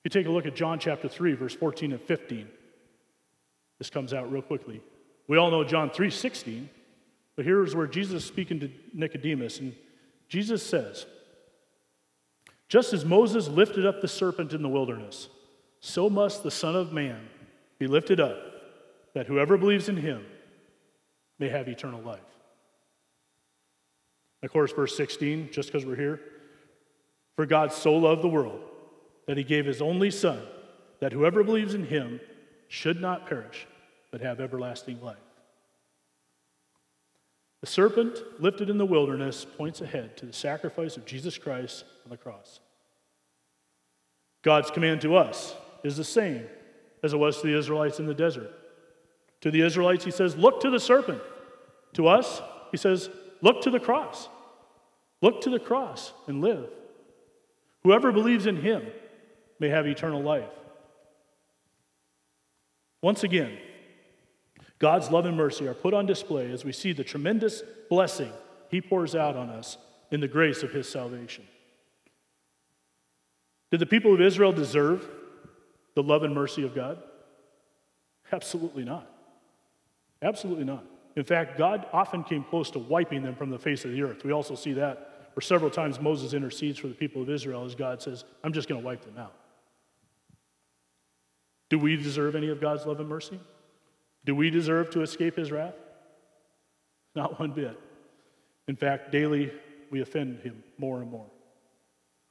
[0.02, 2.48] If you take a look at John chapter 3, verse 14 and 15,
[3.78, 4.80] this comes out real quickly.
[5.28, 6.68] We all know John 3 16,
[7.37, 9.74] but here's where Jesus is speaking to Nicodemus, and
[10.28, 11.04] Jesus says,
[12.68, 15.28] Just as Moses lifted up the serpent in the wilderness,
[15.80, 17.20] so must the Son of Man
[17.78, 18.38] be lifted up,
[19.14, 20.24] that whoever believes in him
[21.38, 22.20] may have eternal life.
[24.42, 26.20] Of course, verse 16, just because we're here,
[27.36, 28.60] for God so loved the world
[29.26, 30.40] that he gave his only Son,
[31.00, 32.20] that whoever believes in him
[32.68, 33.66] should not perish,
[34.10, 35.16] but have everlasting life.
[37.60, 42.10] The serpent lifted in the wilderness points ahead to the sacrifice of Jesus Christ on
[42.10, 42.60] the cross.
[44.42, 46.44] God's command to us is the same
[47.04, 48.50] as it was to the Israelites in the desert.
[49.42, 51.22] To the Israelites, he says, Look to the serpent.
[51.94, 52.42] To us,
[52.72, 54.28] he says, Look to the cross.
[55.20, 56.68] Look to the cross and live.
[57.82, 58.86] Whoever believes in him
[59.58, 60.48] may have eternal life.
[63.00, 63.58] Once again,
[64.78, 68.32] God's love and mercy are put on display as we see the tremendous blessing
[68.68, 69.76] he pours out on us
[70.10, 71.44] in the grace of his salvation.
[73.70, 75.08] Did the people of Israel deserve
[75.94, 77.02] the love and mercy of God?
[78.30, 79.10] Absolutely not.
[80.20, 80.84] Absolutely not.
[81.16, 84.24] In fact, God often came close to wiping them from the face of the earth.
[84.24, 87.74] We also see that where several times Moses intercedes for the people of Israel as
[87.74, 89.34] God says, I'm just going to wipe them out.
[91.70, 93.40] Do we deserve any of God's love and mercy?
[94.24, 95.74] Do we deserve to escape his wrath?
[97.14, 97.78] Not one bit.
[98.68, 99.52] In fact, daily
[99.90, 101.26] we offend him more and more.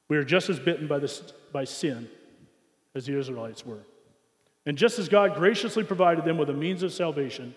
[0.08, 1.20] We are just as bitten by, this,
[1.52, 2.08] by sin
[2.94, 3.84] as the Israelites were.
[4.64, 7.54] And just as God graciously provided them with a means of salvation,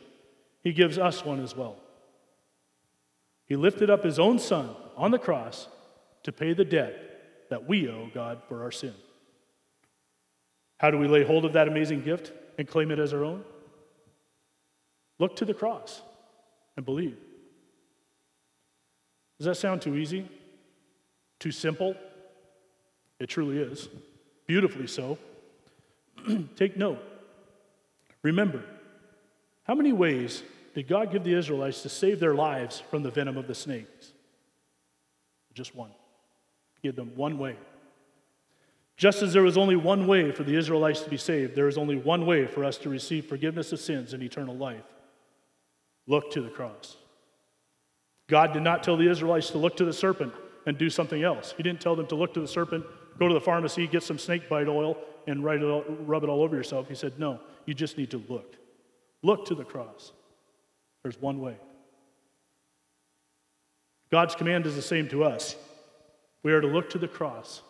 [0.63, 1.77] he gives us one as well.
[3.45, 5.67] He lifted up his own son on the cross
[6.23, 8.93] to pay the debt that we owe God for our sin.
[10.77, 13.43] How do we lay hold of that amazing gift and claim it as our own?
[15.19, 16.01] Look to the cross
[16.75, 17.17] and believe.
[19.37, 20.27] Does that sound too easy?
[21.39, 21.95] Too simple?
[23.19, 23.87] It truly is.
[24.47, 25.17] Beautifully so.
[26.55, 26.99] Take note.
[28.23, 28.63] Remember,
[29.63, 30.43] how many ways
[30.73, 34.11] did God give the Israelites to save their lives from the venom of the snakes?
[35.55, 35.91] Just one.
[36.83, 37.55] Give them one way.
[38.97, 41.77] Just as there was only one way for the Israelites to be saved, there is
[41.77, 44.83] only one way for us to receive forgiveness of sins and eternal life.
[46.07, 46.97] Look to the cross.
[48.27, 50.33] God did not tell the Israelites to look to the serpent
[50.65, 51.53] and do something else.
[51.57, 52.85] He didn't tell them to look to the serpent,
[53.19, 54.97] go to the pharmacy, get some snake bite oil,
[55.27, 56.87] and rub it all over yourself.
[56.87, 58.55] He said, No, you just need to look.
[59.23, 60.11] Look to the cross.
[61.03, 61.57] There's one way.
[64.15, 65.57] God's command is the same to us.
[66.41, 67.61] We are to look to the cross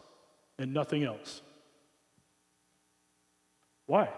[0.60, 1.41] and nothing else.
[3.88, 4.10] Why?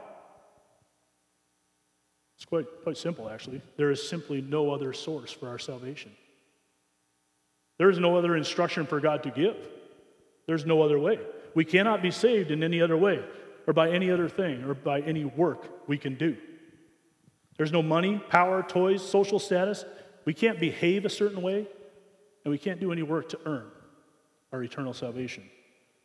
[2.36, 3.62] It's quite, quite simple, actually.
[3.78, 6.12] There is simply no other source for our salvation.
[7.78, 9.56] There is no other instruction for God to give.
[10.48, 11.20] There's no other way.
[11.56, 13.24] We cannot be saved in any other way,
[13.68, 16.36] or by any other thing, or by any work we can do.
[17.56, 19.86] There's no money, power, toys, social status.
[20.26, 21.68] We can't behave a certain way,
[22.48, 23.66] and we can't do any work to earn
[24.54, 25.43] our eternal salvation.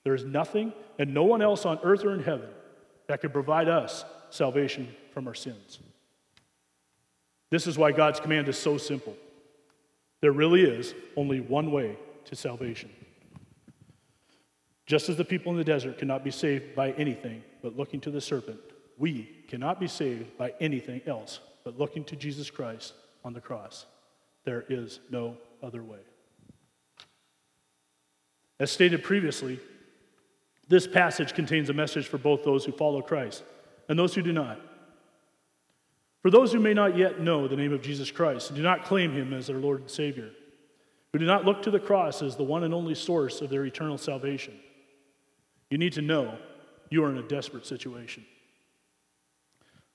[0.02, 2.48] There is nothing and no one else on earth or in heaven
[3.06, 5.78] that could provide us salvation from our sins.
[7.50, 9.16] This is why God's command is so simple.
[10.20, 12.90] There really is only one way to salvation.
[14.86, 18.10] Just as the people in the desert cannot be saved by anything but looking to
[18.10, 18.58] the serpent,
[18.98, 23.86] we cannot be saved by anything else but looking to Jesus Christ on the cross.
[24.42, 26.00] There is no other way.
[28.62, 29.58] As stated previously,
[30.68, 33.42] this passage contains a message for both those who follow Christ
[33.88, 34.60] and those who do not.
[36.22, 38.84] For those who may not yet know the name of Jesus Christ and do not
[38.84, 40.30] claim him as their Lord and Savior,
[41.12, 43.64] who do not look to the cross as the one and only source of their
[43.64, 44.54] eternal salvation,
[45.68, 46.38] you need to know
[46.88, 48.24] you are in a desperate situation.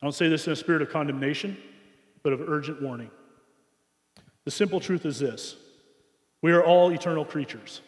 [0.02, 1.56] I don't say this in a spirit of condemnation,
[2.22, 3.12] but of urgent warning.
[4.44, 5.56] The simple truth is this
[6.42, 7.80] we are all eternal creatures.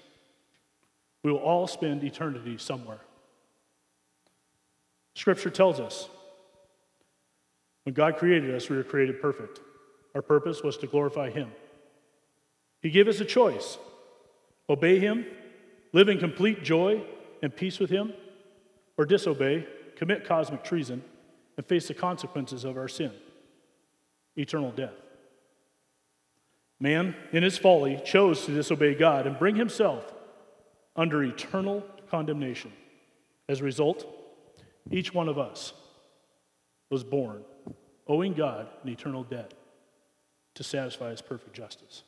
[1.30, 3.02] We will all spend eternity somewhere.
[5.14, 6.10] Scripture tells us
[7.84, 9.60] when God created us, we were created perfect.
[10.16, 11.52] Our purpose was to glorify Him.
[12.82, 13.78] He gave us a choice
[14.72, 15.24] obey Him,
[15.94, 17.04] live in complete joy
[17.44, 18.12] and peace with Him,
[18.98, 19.68] or disobey,
[19.98, 21.04] commit cosmic treason,
[21.58, 23.12] and face the consequences of our sin
[24.36, 24.96] eternal death.
[26.80, 30.12] Man, in his folly, chose to disobey God and bring himself
[30.96, 32.72] under eternal condemnation.
[33.48, 34.06] As a result,
[34.92, 35.74] each one of us
[36.90, 37.44] was born
[38.08, 39.54] owing God an eternal debt
[40.56, 42.04] to satisfy his perfect justice.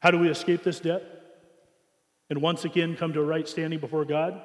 [0.00, 1.02] How do we escape this debt
[2.30, 4.40] and once again come to a right standing before God?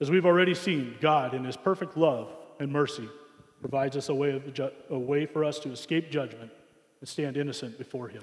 [0.00, 3.08] As we've already seen, God, in his perfect love and mercy,
[3.60, 6.50] provides us a way, of, a way for us to escape judgment
[7.00, 8.22] and stand innocent before him.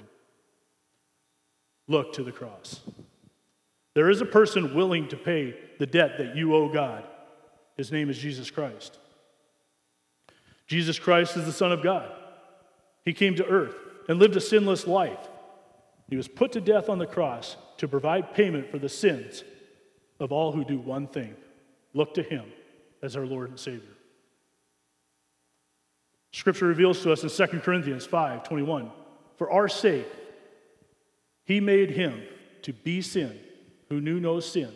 [1.88, 2.80] Look to the cross.
[3.94, 7.04] There is a person willing to pay the debt that you owe God.
[7.76, 8.98] His name is Jesus Christ.
[10.66, 12.12] Jesus Christ is the Son of God.
[13.04, 13.74] He came to earth
[14.08, 15.28] and lived a sinless life.
[16.10, 19.44] He was put to death on the cross to provide payment for the sins
[20.20, 21.34] of all who do one thing
[21.94, 22.44] look to Him
[23.02, 23.96] as our Lord and Savior.
[26.32, 28.90] Scripture reveals to us in 2 Corinthians 5 21,
[29.36, 30.06] for our sake,
[31.48, 32.22] He made Him
[32.62, 33.40] to be sin
[33.88, 34.70] who knew no sin,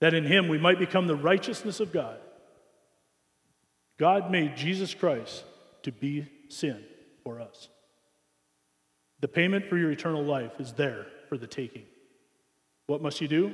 [0.00, 2.16] that in Him we might become the righteousness of God.
[3.98, 5.44] God made Jesus Christ
[5.82, 6.82] to be sin
[7.22, 7.68] for us.
[9.20, 11.84] The payment for your eternal life is there for the taking.
[12.86, 13.52] What must you do?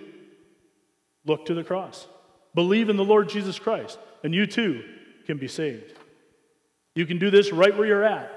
[1.27, 2.07] Look to the cross.
[2.55, 4.85] Believe in the Lord Jesus Christ, and you too
[5.27, 5.99] can be saved.
[6.95, 8.31] You can do this right where you're at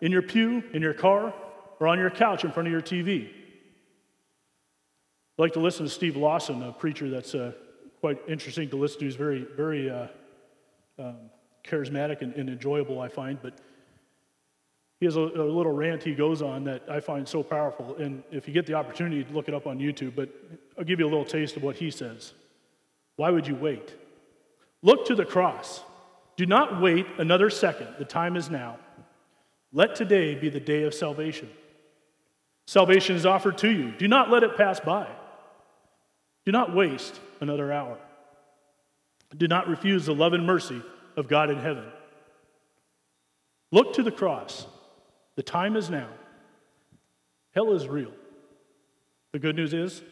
[0.00, 1.34] in your pew, in your car,
[1.80, 3.28] or on your couch in front of your TV.
[5.38, 7.52] I like to listen to Steve Lawson, a preacher that's uh,
[8.00, 9.04] quite interesting to listen to.
[9.04, 10.06] He's very, very uh,
[10.98, 11.16] um,
[11.64, 13.38] charismatic and, and, enjoyable, I find.
[13.42, 13.58] But
[14.98, 17.96] he has a, a, little rant he goes on that I find so powerful.
[17.96, 20.14] And if you get the opportunity, to look it up on YouTube.
[20.16, 20.30] But
[20.78, 22.32] I'll give you a little taste of what he says.
[23.16, 23.94] Why would you wait?
[24.82, 25.82] Look to the cross.
[26.36, 27.88] Do not wait another second.
[27.98, 28.78] The time is now.
[29.72, 31.50] Let today be the day of salvation.
[32.66, 33.92] Salvation is offered to you.
[33.92, 35.06] Do not let it pass by.
[36.44, 37.98] Do not waste another hour.
[39.36, 40.82] Do not refuse the love and mercy
[41.16, 41.84] of God in heaven.
[43.72, 44.66] Look to the cross.
[45.36, 46.08] The time is now.
[47.54, 48.12] Hell is real.
[49.32, 50.02] The good news is,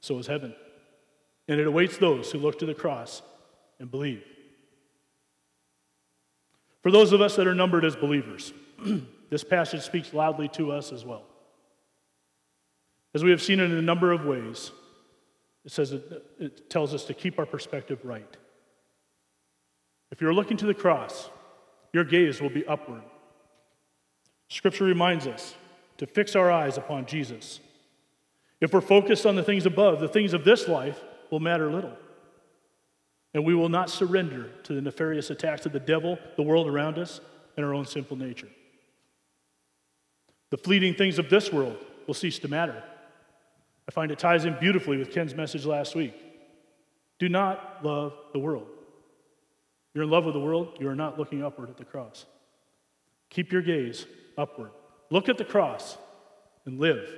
[0.00, 0.54] so is heaven.
[1.48, 3.22] And it awaits those who look to the cross
[3.78, 4.24] and believe.
[6.82, 8.52] For those of us that are numbered as believers,
[9.30, 11.27] this passage speaks loudly to us as well.
[13.14, 14.70] As we have seen in a number of ways,
[15.64, 18.36] it says it, it tells us to keep our perspective right.
[20.10, 21.30] If you're looking to the cross,
[21.92, 23.02] your gaze will be upward.
[24.48, 25.54] Scripture reminds us
[25.98, 27.60] to fix our eyes upon Jesus.
[28.60, 31.96] If we're focused on the things above, the things of this life will matter little.
[33.34, 36.98] And we will not surrender to the nefarious attacks of the devil, the world around
[36.98, 37.20] us,
[37.56, 38.48] and our own sinful nature.
[40.50, 42.82] The fleeting things of this world will cease to matter.
[43.88, 46.14] I find it ties in beautifully with Ken's message last week.
[47.18, 48.66] Do not love the world.
[49.94, 52.26] You're in love with the world, you are not looking upward at the cross.
[53.30, 54.70] Keep your gaze upward.
[55.10, 55.96] Look at the cross
[56.66, 57.08] and live.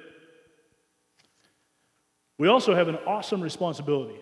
[2.39, 4.18] We also have an awesome responsibility.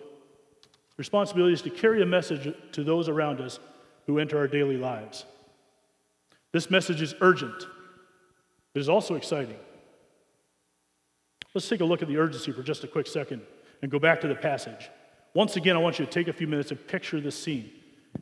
[0.97, 3.59] Responsibility is to carry a message to those around us
[4.07, 5.23] who enter our daily lives.
[6.51, 7.67] This message is urgent.
[8.73, 9.55] It is also exciting.
[11.53, 13.41] Let's take a look at the urgency for just a quick second
[13.81, 14.89] and go back to the passage.
[15.33, 17.71] Once again, I want you to take a few minutes and picture this scene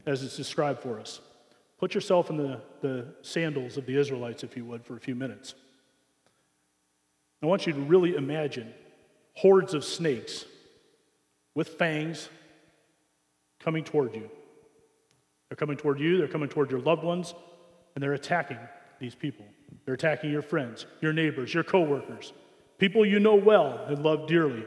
[0.06, 1.20] as it's described for us.
[1.78, 5.16] Put yourself in the, the sandals of the Israelites, if you would, for a few
[5.16, 5.54] minutes.
[7.42, 8.74] I want you to really imagine
[9.36, 10.46] hordes of snakes
[11.54, 12.30] with fangs
[13.60, 14.30] coming toward you.
[15.50, 17.34] They're coming toward you, they're coming toward your loved ones,
[17.96, 18.60] and they're attacking
[19.00, 19.46] these people.
[19.86, 22.34] They're attacking your friends, your neighbors, your coworkers,
[22.78, 24.66] people you know well and love dearly.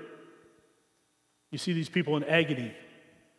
[1.50, 2.72] You see these people in agony,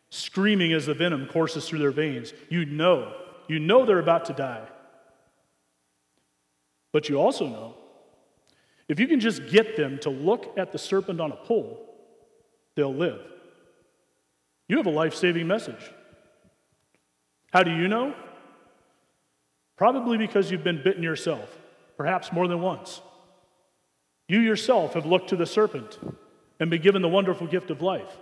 [0.09, 2.33] screaming as the venom courses through their veins.
[2.49, 3.13] You know,
[3.47, 4.67] you know they're about to die.
[6.91, 7.75] But you also know
[8.87, 11.79] if you can just get them to look at the serpent on a pole,
[12.75, 13.21] they'll live.
[14.67, 15.91] You have a life saving message.
[17.53, 18.13] How do you know?
[19.77, 21.57] Probably because you've been bitten yourself,
[21.95, 23.01] perhaps more than once.
[24.31, 25.99] You yourself have looked to the serpent
[26.57, 28.17] and been given the wonderful gift of life.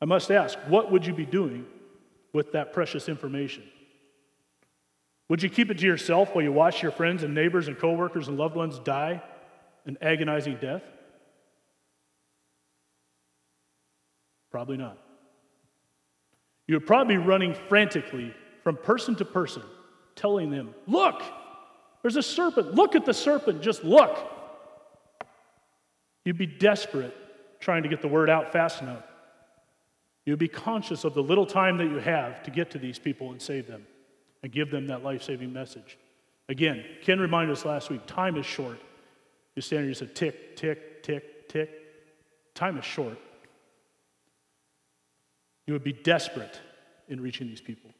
[0.00, 1.66] I must ask, what would you be doing
[2.32, 3.64] with that precious information?
[5.28, 8.28] Would you keep it to yourself while you watch your friends and neighbors and coworkers
[8.28, 9.20] and loved ones die
[9.84, 10.84] an agonizing death?
[14.52, 14.96] Probably not.
[16.68, 19.64] You would probably be running frantically from person to person,
[20.14, 21.20] telling them, Look,
[22.06, 22.76] there's a serpent.
[22.76, 23.62] Look at the serpent.
[23.62, 24.16] Just look.
[26.24, 27.12] You'd be desperate
[27.58, 29.02] trying to get the word out fast enough.
[30.24, 33.32] You'd be conscious of the little time that you have to get to these people
[33.32, 33.88] and save them
[34.44, 35.98] and give them that life saving message.
[36.48, 38.78] Again, Ken reminded us last week time is short.
[39.56, 41.70] You stand here, you say tick, tick, tick, tick.
[42.54, 43.18] Time is short.
[45.66, 46.60] You would be desperate
[47.08, 47.90] in reaching these people.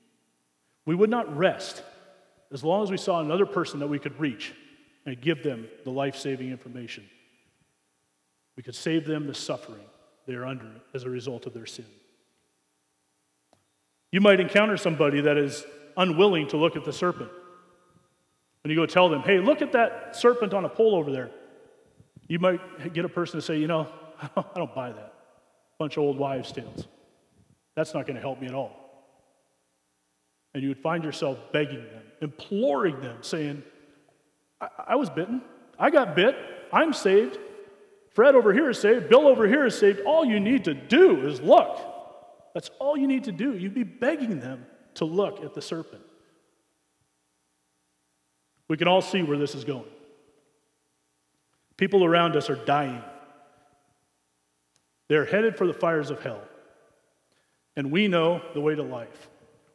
[0.85, 1.83] We would not rest
[2.53, 4.55] as long as we saw another person that we could reach
[5.05, 7.05] and give them the life saving information.
[8.57, 9.85] We could save them the suffering
[10.27, 11.87] they are under as a result of their sin.
[14.11, 15.65] You might encounter somebody that is
[15.97, 17.31] unwilling to look at the serpent.
[18.65, 21.31] And you go tell them, hey, look at that serpent on a pole over there,
[22.29, 23.89] you might get a person to say, you know,
[24.37, 25.15] I don't buy that.
[25.79, 26.87] Bunch of old wives' tales.
[27.75, 28.73] That's not going to help me at all.
[30.55, 33.63] And you would find yourself begging them, imploring them, saying,
[34.61, 35.43] I, I was bitten.
[35.79, 36.37] I got bit.
[36.73, 37.39] I'm saved.
[38.11, 39.09] Fred over here is saved.
[39.09, 40.01] Bill over here is saved.
[40.01, 41.79] All you need to do is look.
[42.55, 43.55] That's all you need to do.
[43.55, 44.65] You'd be begging them
[44.95, 46.03] to look at the serpent.
[48.69, 49.85] We can all see where this is going.
[51.77, 53.03] People around us are dying.
[55.09, 56.41] They're headed for the fires of hell.
[57.77, 59.29] And we know the way to life.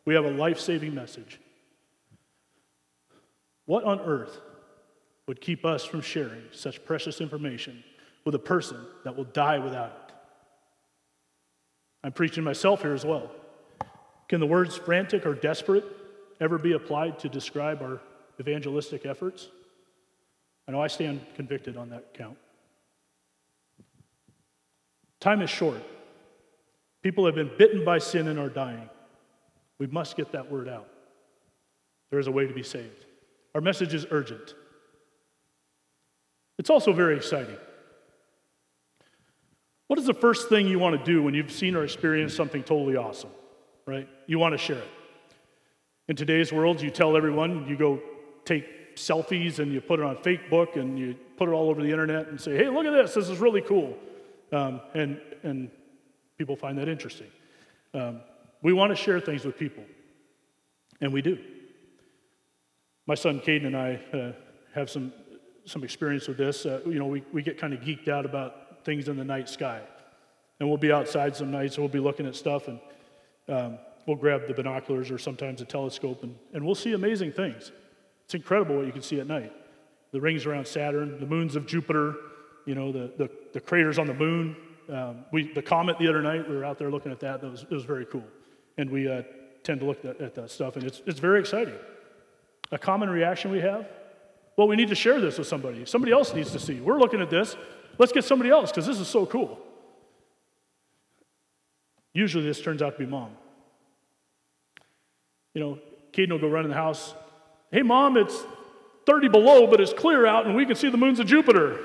[0.05, 1.39] We have a life saving message.
[3.65, 4.39] What on earth
[5.27, 7.83] would keep us from sharing such precious information
[8.25, 10.13] with a person that will die without it?
[12.03, 13.31] I'm preaching myself here as well.
[14.27, 15.85] Can the words frantic or desperate
[16.39, 18.01] ever be applied to describe our
[18.39, 19.49] evangelistic efforts?
[20.67, 22.37] I know I stand convicted on that count.
[25.19, 25.81] Time is short.
[27.03, 28.89] People have been bitten by sin and are dying.
[29.79, 30.87] We must get that word out.
[32.09, 33.05] There is a way to be saved.
[33.55, 34.53] Our message is urgent.
[36.57, 37.57] It's also very exciting.
[39.87, 42.63] What is the first thing you want to do when you've seen or experienced something
[42.63, 43.31] totally awesome?
[43.85, 44.07] right?
[44.27, 44.89] You want to share it.
[46.07, 48.01] In today's world, you tell everyone, you go
[48.45, 51.91] take selfies and you put it on Facebook and you put it all over the
[51.91, 53.97] internet and say, hey, look at this, this is really cool.
[54.51, 55.71] Um, and, and
[56.37, 57.27] people find that interesting.
[57.93, 58.21] Um,
[58.61, 59.83] we want to share things with people,
[60.99, 61.39] and we do.
[63.07, 64.31] My son Caden and I uh,
[64.73, 65.11] have some,
[65.65, 66.65] some experience with this.
[66.65, 69.49] Uh, you know, we, we get kind of geeked out about things in the night
[69.49, 69.81] sky.
[70.59, 72.79] And we'll be outside some nights, and we'll be looking at stuff, and
[73.49, 77.71] um, we'll grab the binoculars or sometimes a telescope and, and we'll see amazing things.
[78.25, 79.51] It's incredible what you can see at night.
[80.11, 82.15] The rings around Saturn, the moons of Jupiter,
[82.65, 84.55] you know, the, the, the craters on the moon.
[84.89, 87.41] Um, we, the comet the other night, we were out there looking at that.
[87.41, 88.25] That was, it was very cool.
[88.77, 89.23] And we uh,
[89.63, 91.75] tend to look at, at that stuff, and it's, it's very exciting.
[92.71, 93.87] A common reaction we have
[94.57, 95.85] Well, we need to share this with somebody.
[95.85, 96.79] Somebody else needs to see.
[96.79, 97.55] We're looking at this.
[97.97, 99.59] Let's get somebody else because this is so cool.
[102.13, 103.31] Usually, this turns out to be mom.
[105.53, 105.79] You know,
[106.13, 107.13] Caden will go run in the house.
[107.71, 108.35] Hey, mom, it's
[109.05, 111.79] 30 below, but it's clear out and we can see the moons of Jupiter.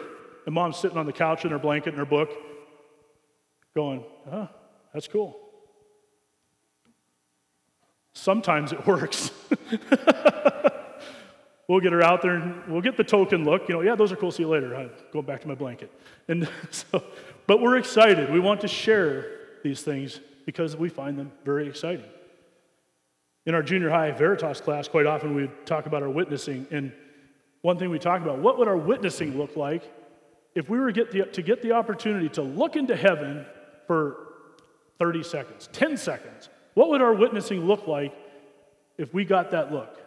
[0.45, 2.31] And mom's sitting on the couch in her blanket and her book,
[3.75, 4.47] going, huh,
[4.93, 5.37] that's cool.
[8.15, 9.31] Sometimes it works.
[11.69, 13.69] we'll get her out there and we'll get the token look.
[13.69, 14.31] You know, yeah, those are cool.
[14.31, 14.75] See you later.
[14.75, 15.91] I'm going back to my blanket.
[16.29, 17.03] And so,
[17.47, 18.33] but we're excited.
[18.33, 19.27] We want to share
[19.63, 22.07] these things because we find them very exciting.
[23.47, 26.67] In our junior high Veritas class, quite often we talk about our witnessing.
[26.71, 26.93] And
[27.63, 29.83] one thing we talk about, what would our witnessing look like
[30.55, 33.45] if we were get the, to get the opportunity to look into heaven
[33.87, 34.17] for
[34.99, 36.49] 30 seconds, 10 seconds?
[36.75, 38.15] What would our witnessing look like
[38.99, 40.06] if we got that look?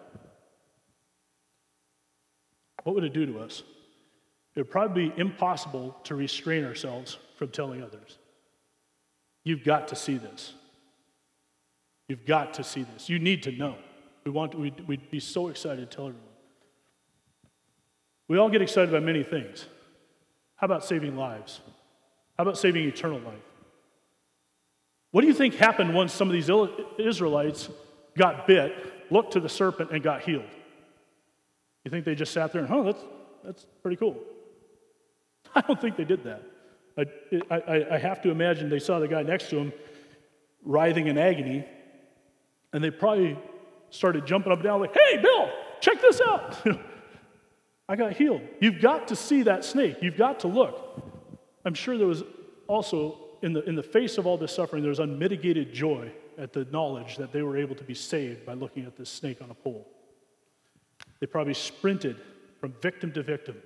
[2.84, 3.64] What would it do to us?
[4.56, 8.18] It would probably be impossible to restrain ourselves from telling others.
[9.44, 10.54] You've got to see this.
[12.08, 13.10] You've got to see this.
[13.10, 13.76] You need to know.
[14.26, 16.26] We want, we'd, we'd be so excited to tell everyone.
[18.28, 19.66] We all get excited about many things.
[20.56, 21.62] How about saving lives?
[22.38, 23.34] How about saving eternal life?
[25.12, 26.50] What do you think happened once some of these
[27.00, 27.70] Israelites
[28.18, 30.44] got bit, looked to the serpent, and got healed?
[31.84, 33.04] You think they just sat there and, oh, that's,
[33.44, 34.18] that's pretty cool?
[35.56, 36.44] I don't think they did that.
[36.98, 37.06] I,
[37.50, 39.74] I, I have to imagine they saw the guy next to him
[40.64, 41.66] writhing in agony,
[42.74, 43.38] and they probably
[43.90, 45.50] started jumping up and down, like, hey, Bill,
[45.80, 46.58] check this out.
[47.90, 48.42] I got healed.
[48.60, 49.98] You've got to see that snake.
[50.02, 51.02] You've got to look.
[51.66, 52.24] I'm sure there was
[52.68, 56.54] also, in the, in the face of all this suffering, there was unmitigated joy at
[56.54, 59.50] the knowledge that they were able to be saved by looking at this snake on
[59.50, 59.88] a pole.
[61.20, 62.18] They probably sprinted
[62.60, 63.58] from victim to victim,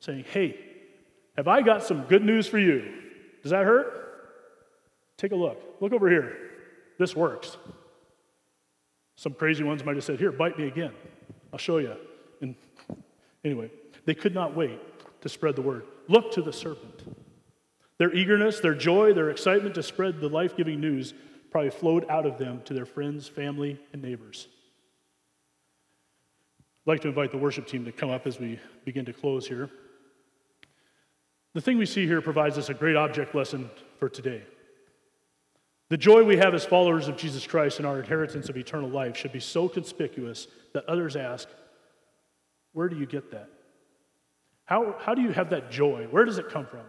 [0.00, 0.58] saying, Hey,
[1.36, 2.92] have I got some good news for you?
[3.42, 4.02] Does that hurt?
[5.16, 5.62] Take a look.
[5.80, 6.36] Look over here.
[6.98, 7.56] This works.
[9.16, 10.92] Some crazy ones might have said, Here, bite me again.
[11.52, 11.94] I'll show you.
[12.40, 12.54] And
[13.46, 13.70] Anyway,
[14.06, 14.80] they could not wait
[15.20, 15.84] to spread the word.
[16.08, 17.16] Look to the serpent.
[17.96, 21.14] Their eagerness, their joy, their excitement to spread the life giving news
[21.52, 24.48] probably flowed out of them to their friends, family, and neighbors.
[26.86, 29.48] I'd like to invite the worship team to come up as we begin to close
[29.48, 29.68] here.
[31.52, 34.44] The thing we see here provides us a great object lesson for today.
[35.88, 39.16] The joy we have as followers of Jesus Christ and our inheritance of eternal life
[39.16, 41.48] should be so conspicuous that others ask,
[42.72, 43.48] where do you get that?
[44.64, 46.06] How, how do you have that joy?
[46.10, 46.84] Where does it come from?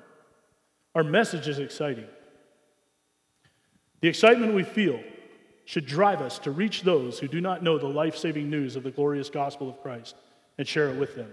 [0.93, 2.07] Our message is exciting.
[4.01, 4.99] The excitement we feel
[5.67, 8.83] should drive us to reach those who do not know the life saving news of
[8.83, 10.15] the glorious gospel of Christ
[10.57, 11.29] and share it with them.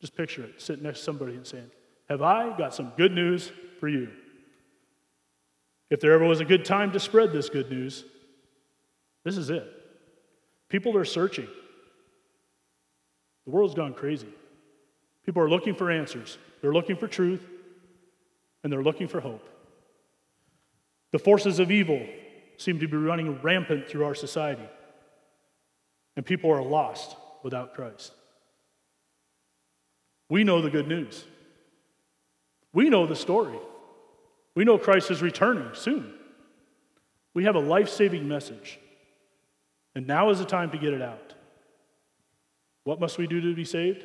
[0.00, 1.70] Just picture it sitting next to somebody and saying,
[2.08, 4.08] Have I got some good news for you?
[5.90, 8.02] If there ever was a good time to spread this good news,
[9.24, 9.70] this is it.
[10.70, 11.48] People are searching.
[13.44, 14.32] The world's gone crazy.
[15.26, 17.46] People are looking for answers, they're looking for truth,
[18.64, 19.46] and they're looking for hope.
[21.12, 22.06] The forces of evil
[22.60, 24.68] seem to be running rampant through our society,
[26.14, 28.12] and people are lost without Christ.
[30.28, 31.24] We know the good news.
[32.74, 33.58] We know the story.
[34.54, 36.12] We know Christ is returning soon.
[37.32, 38.78] We have a life saving message,
[39.94, 41.32] and now is the time to get it out.
[42.84, 44.04] What must we do to be saved?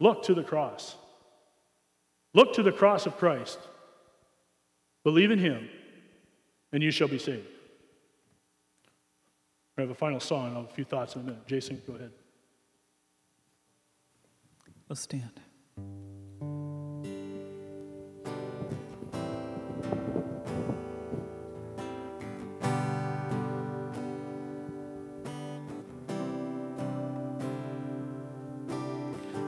[0.00, 0.96] Look to the cross.
[2.34, 3.60] Look to the cross of Christ.
[5.04, 5.68] Believe in him,
[6.72, 7.46] and you shall be saved.
[9.78, 10.48] I have a final song.
[10.48, 11.46] I'll have a few thoughts in a minute.
[11.46, 12.12] Jason, go ahead.
[14.88, 15.40] Let's stand.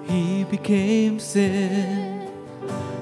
[0.06, 2.28] He became sin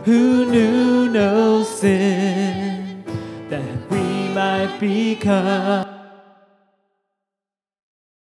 [0.05, 3.03] who knew no sin
[3.49, 4.06] that we
[4.57, 5.96] might become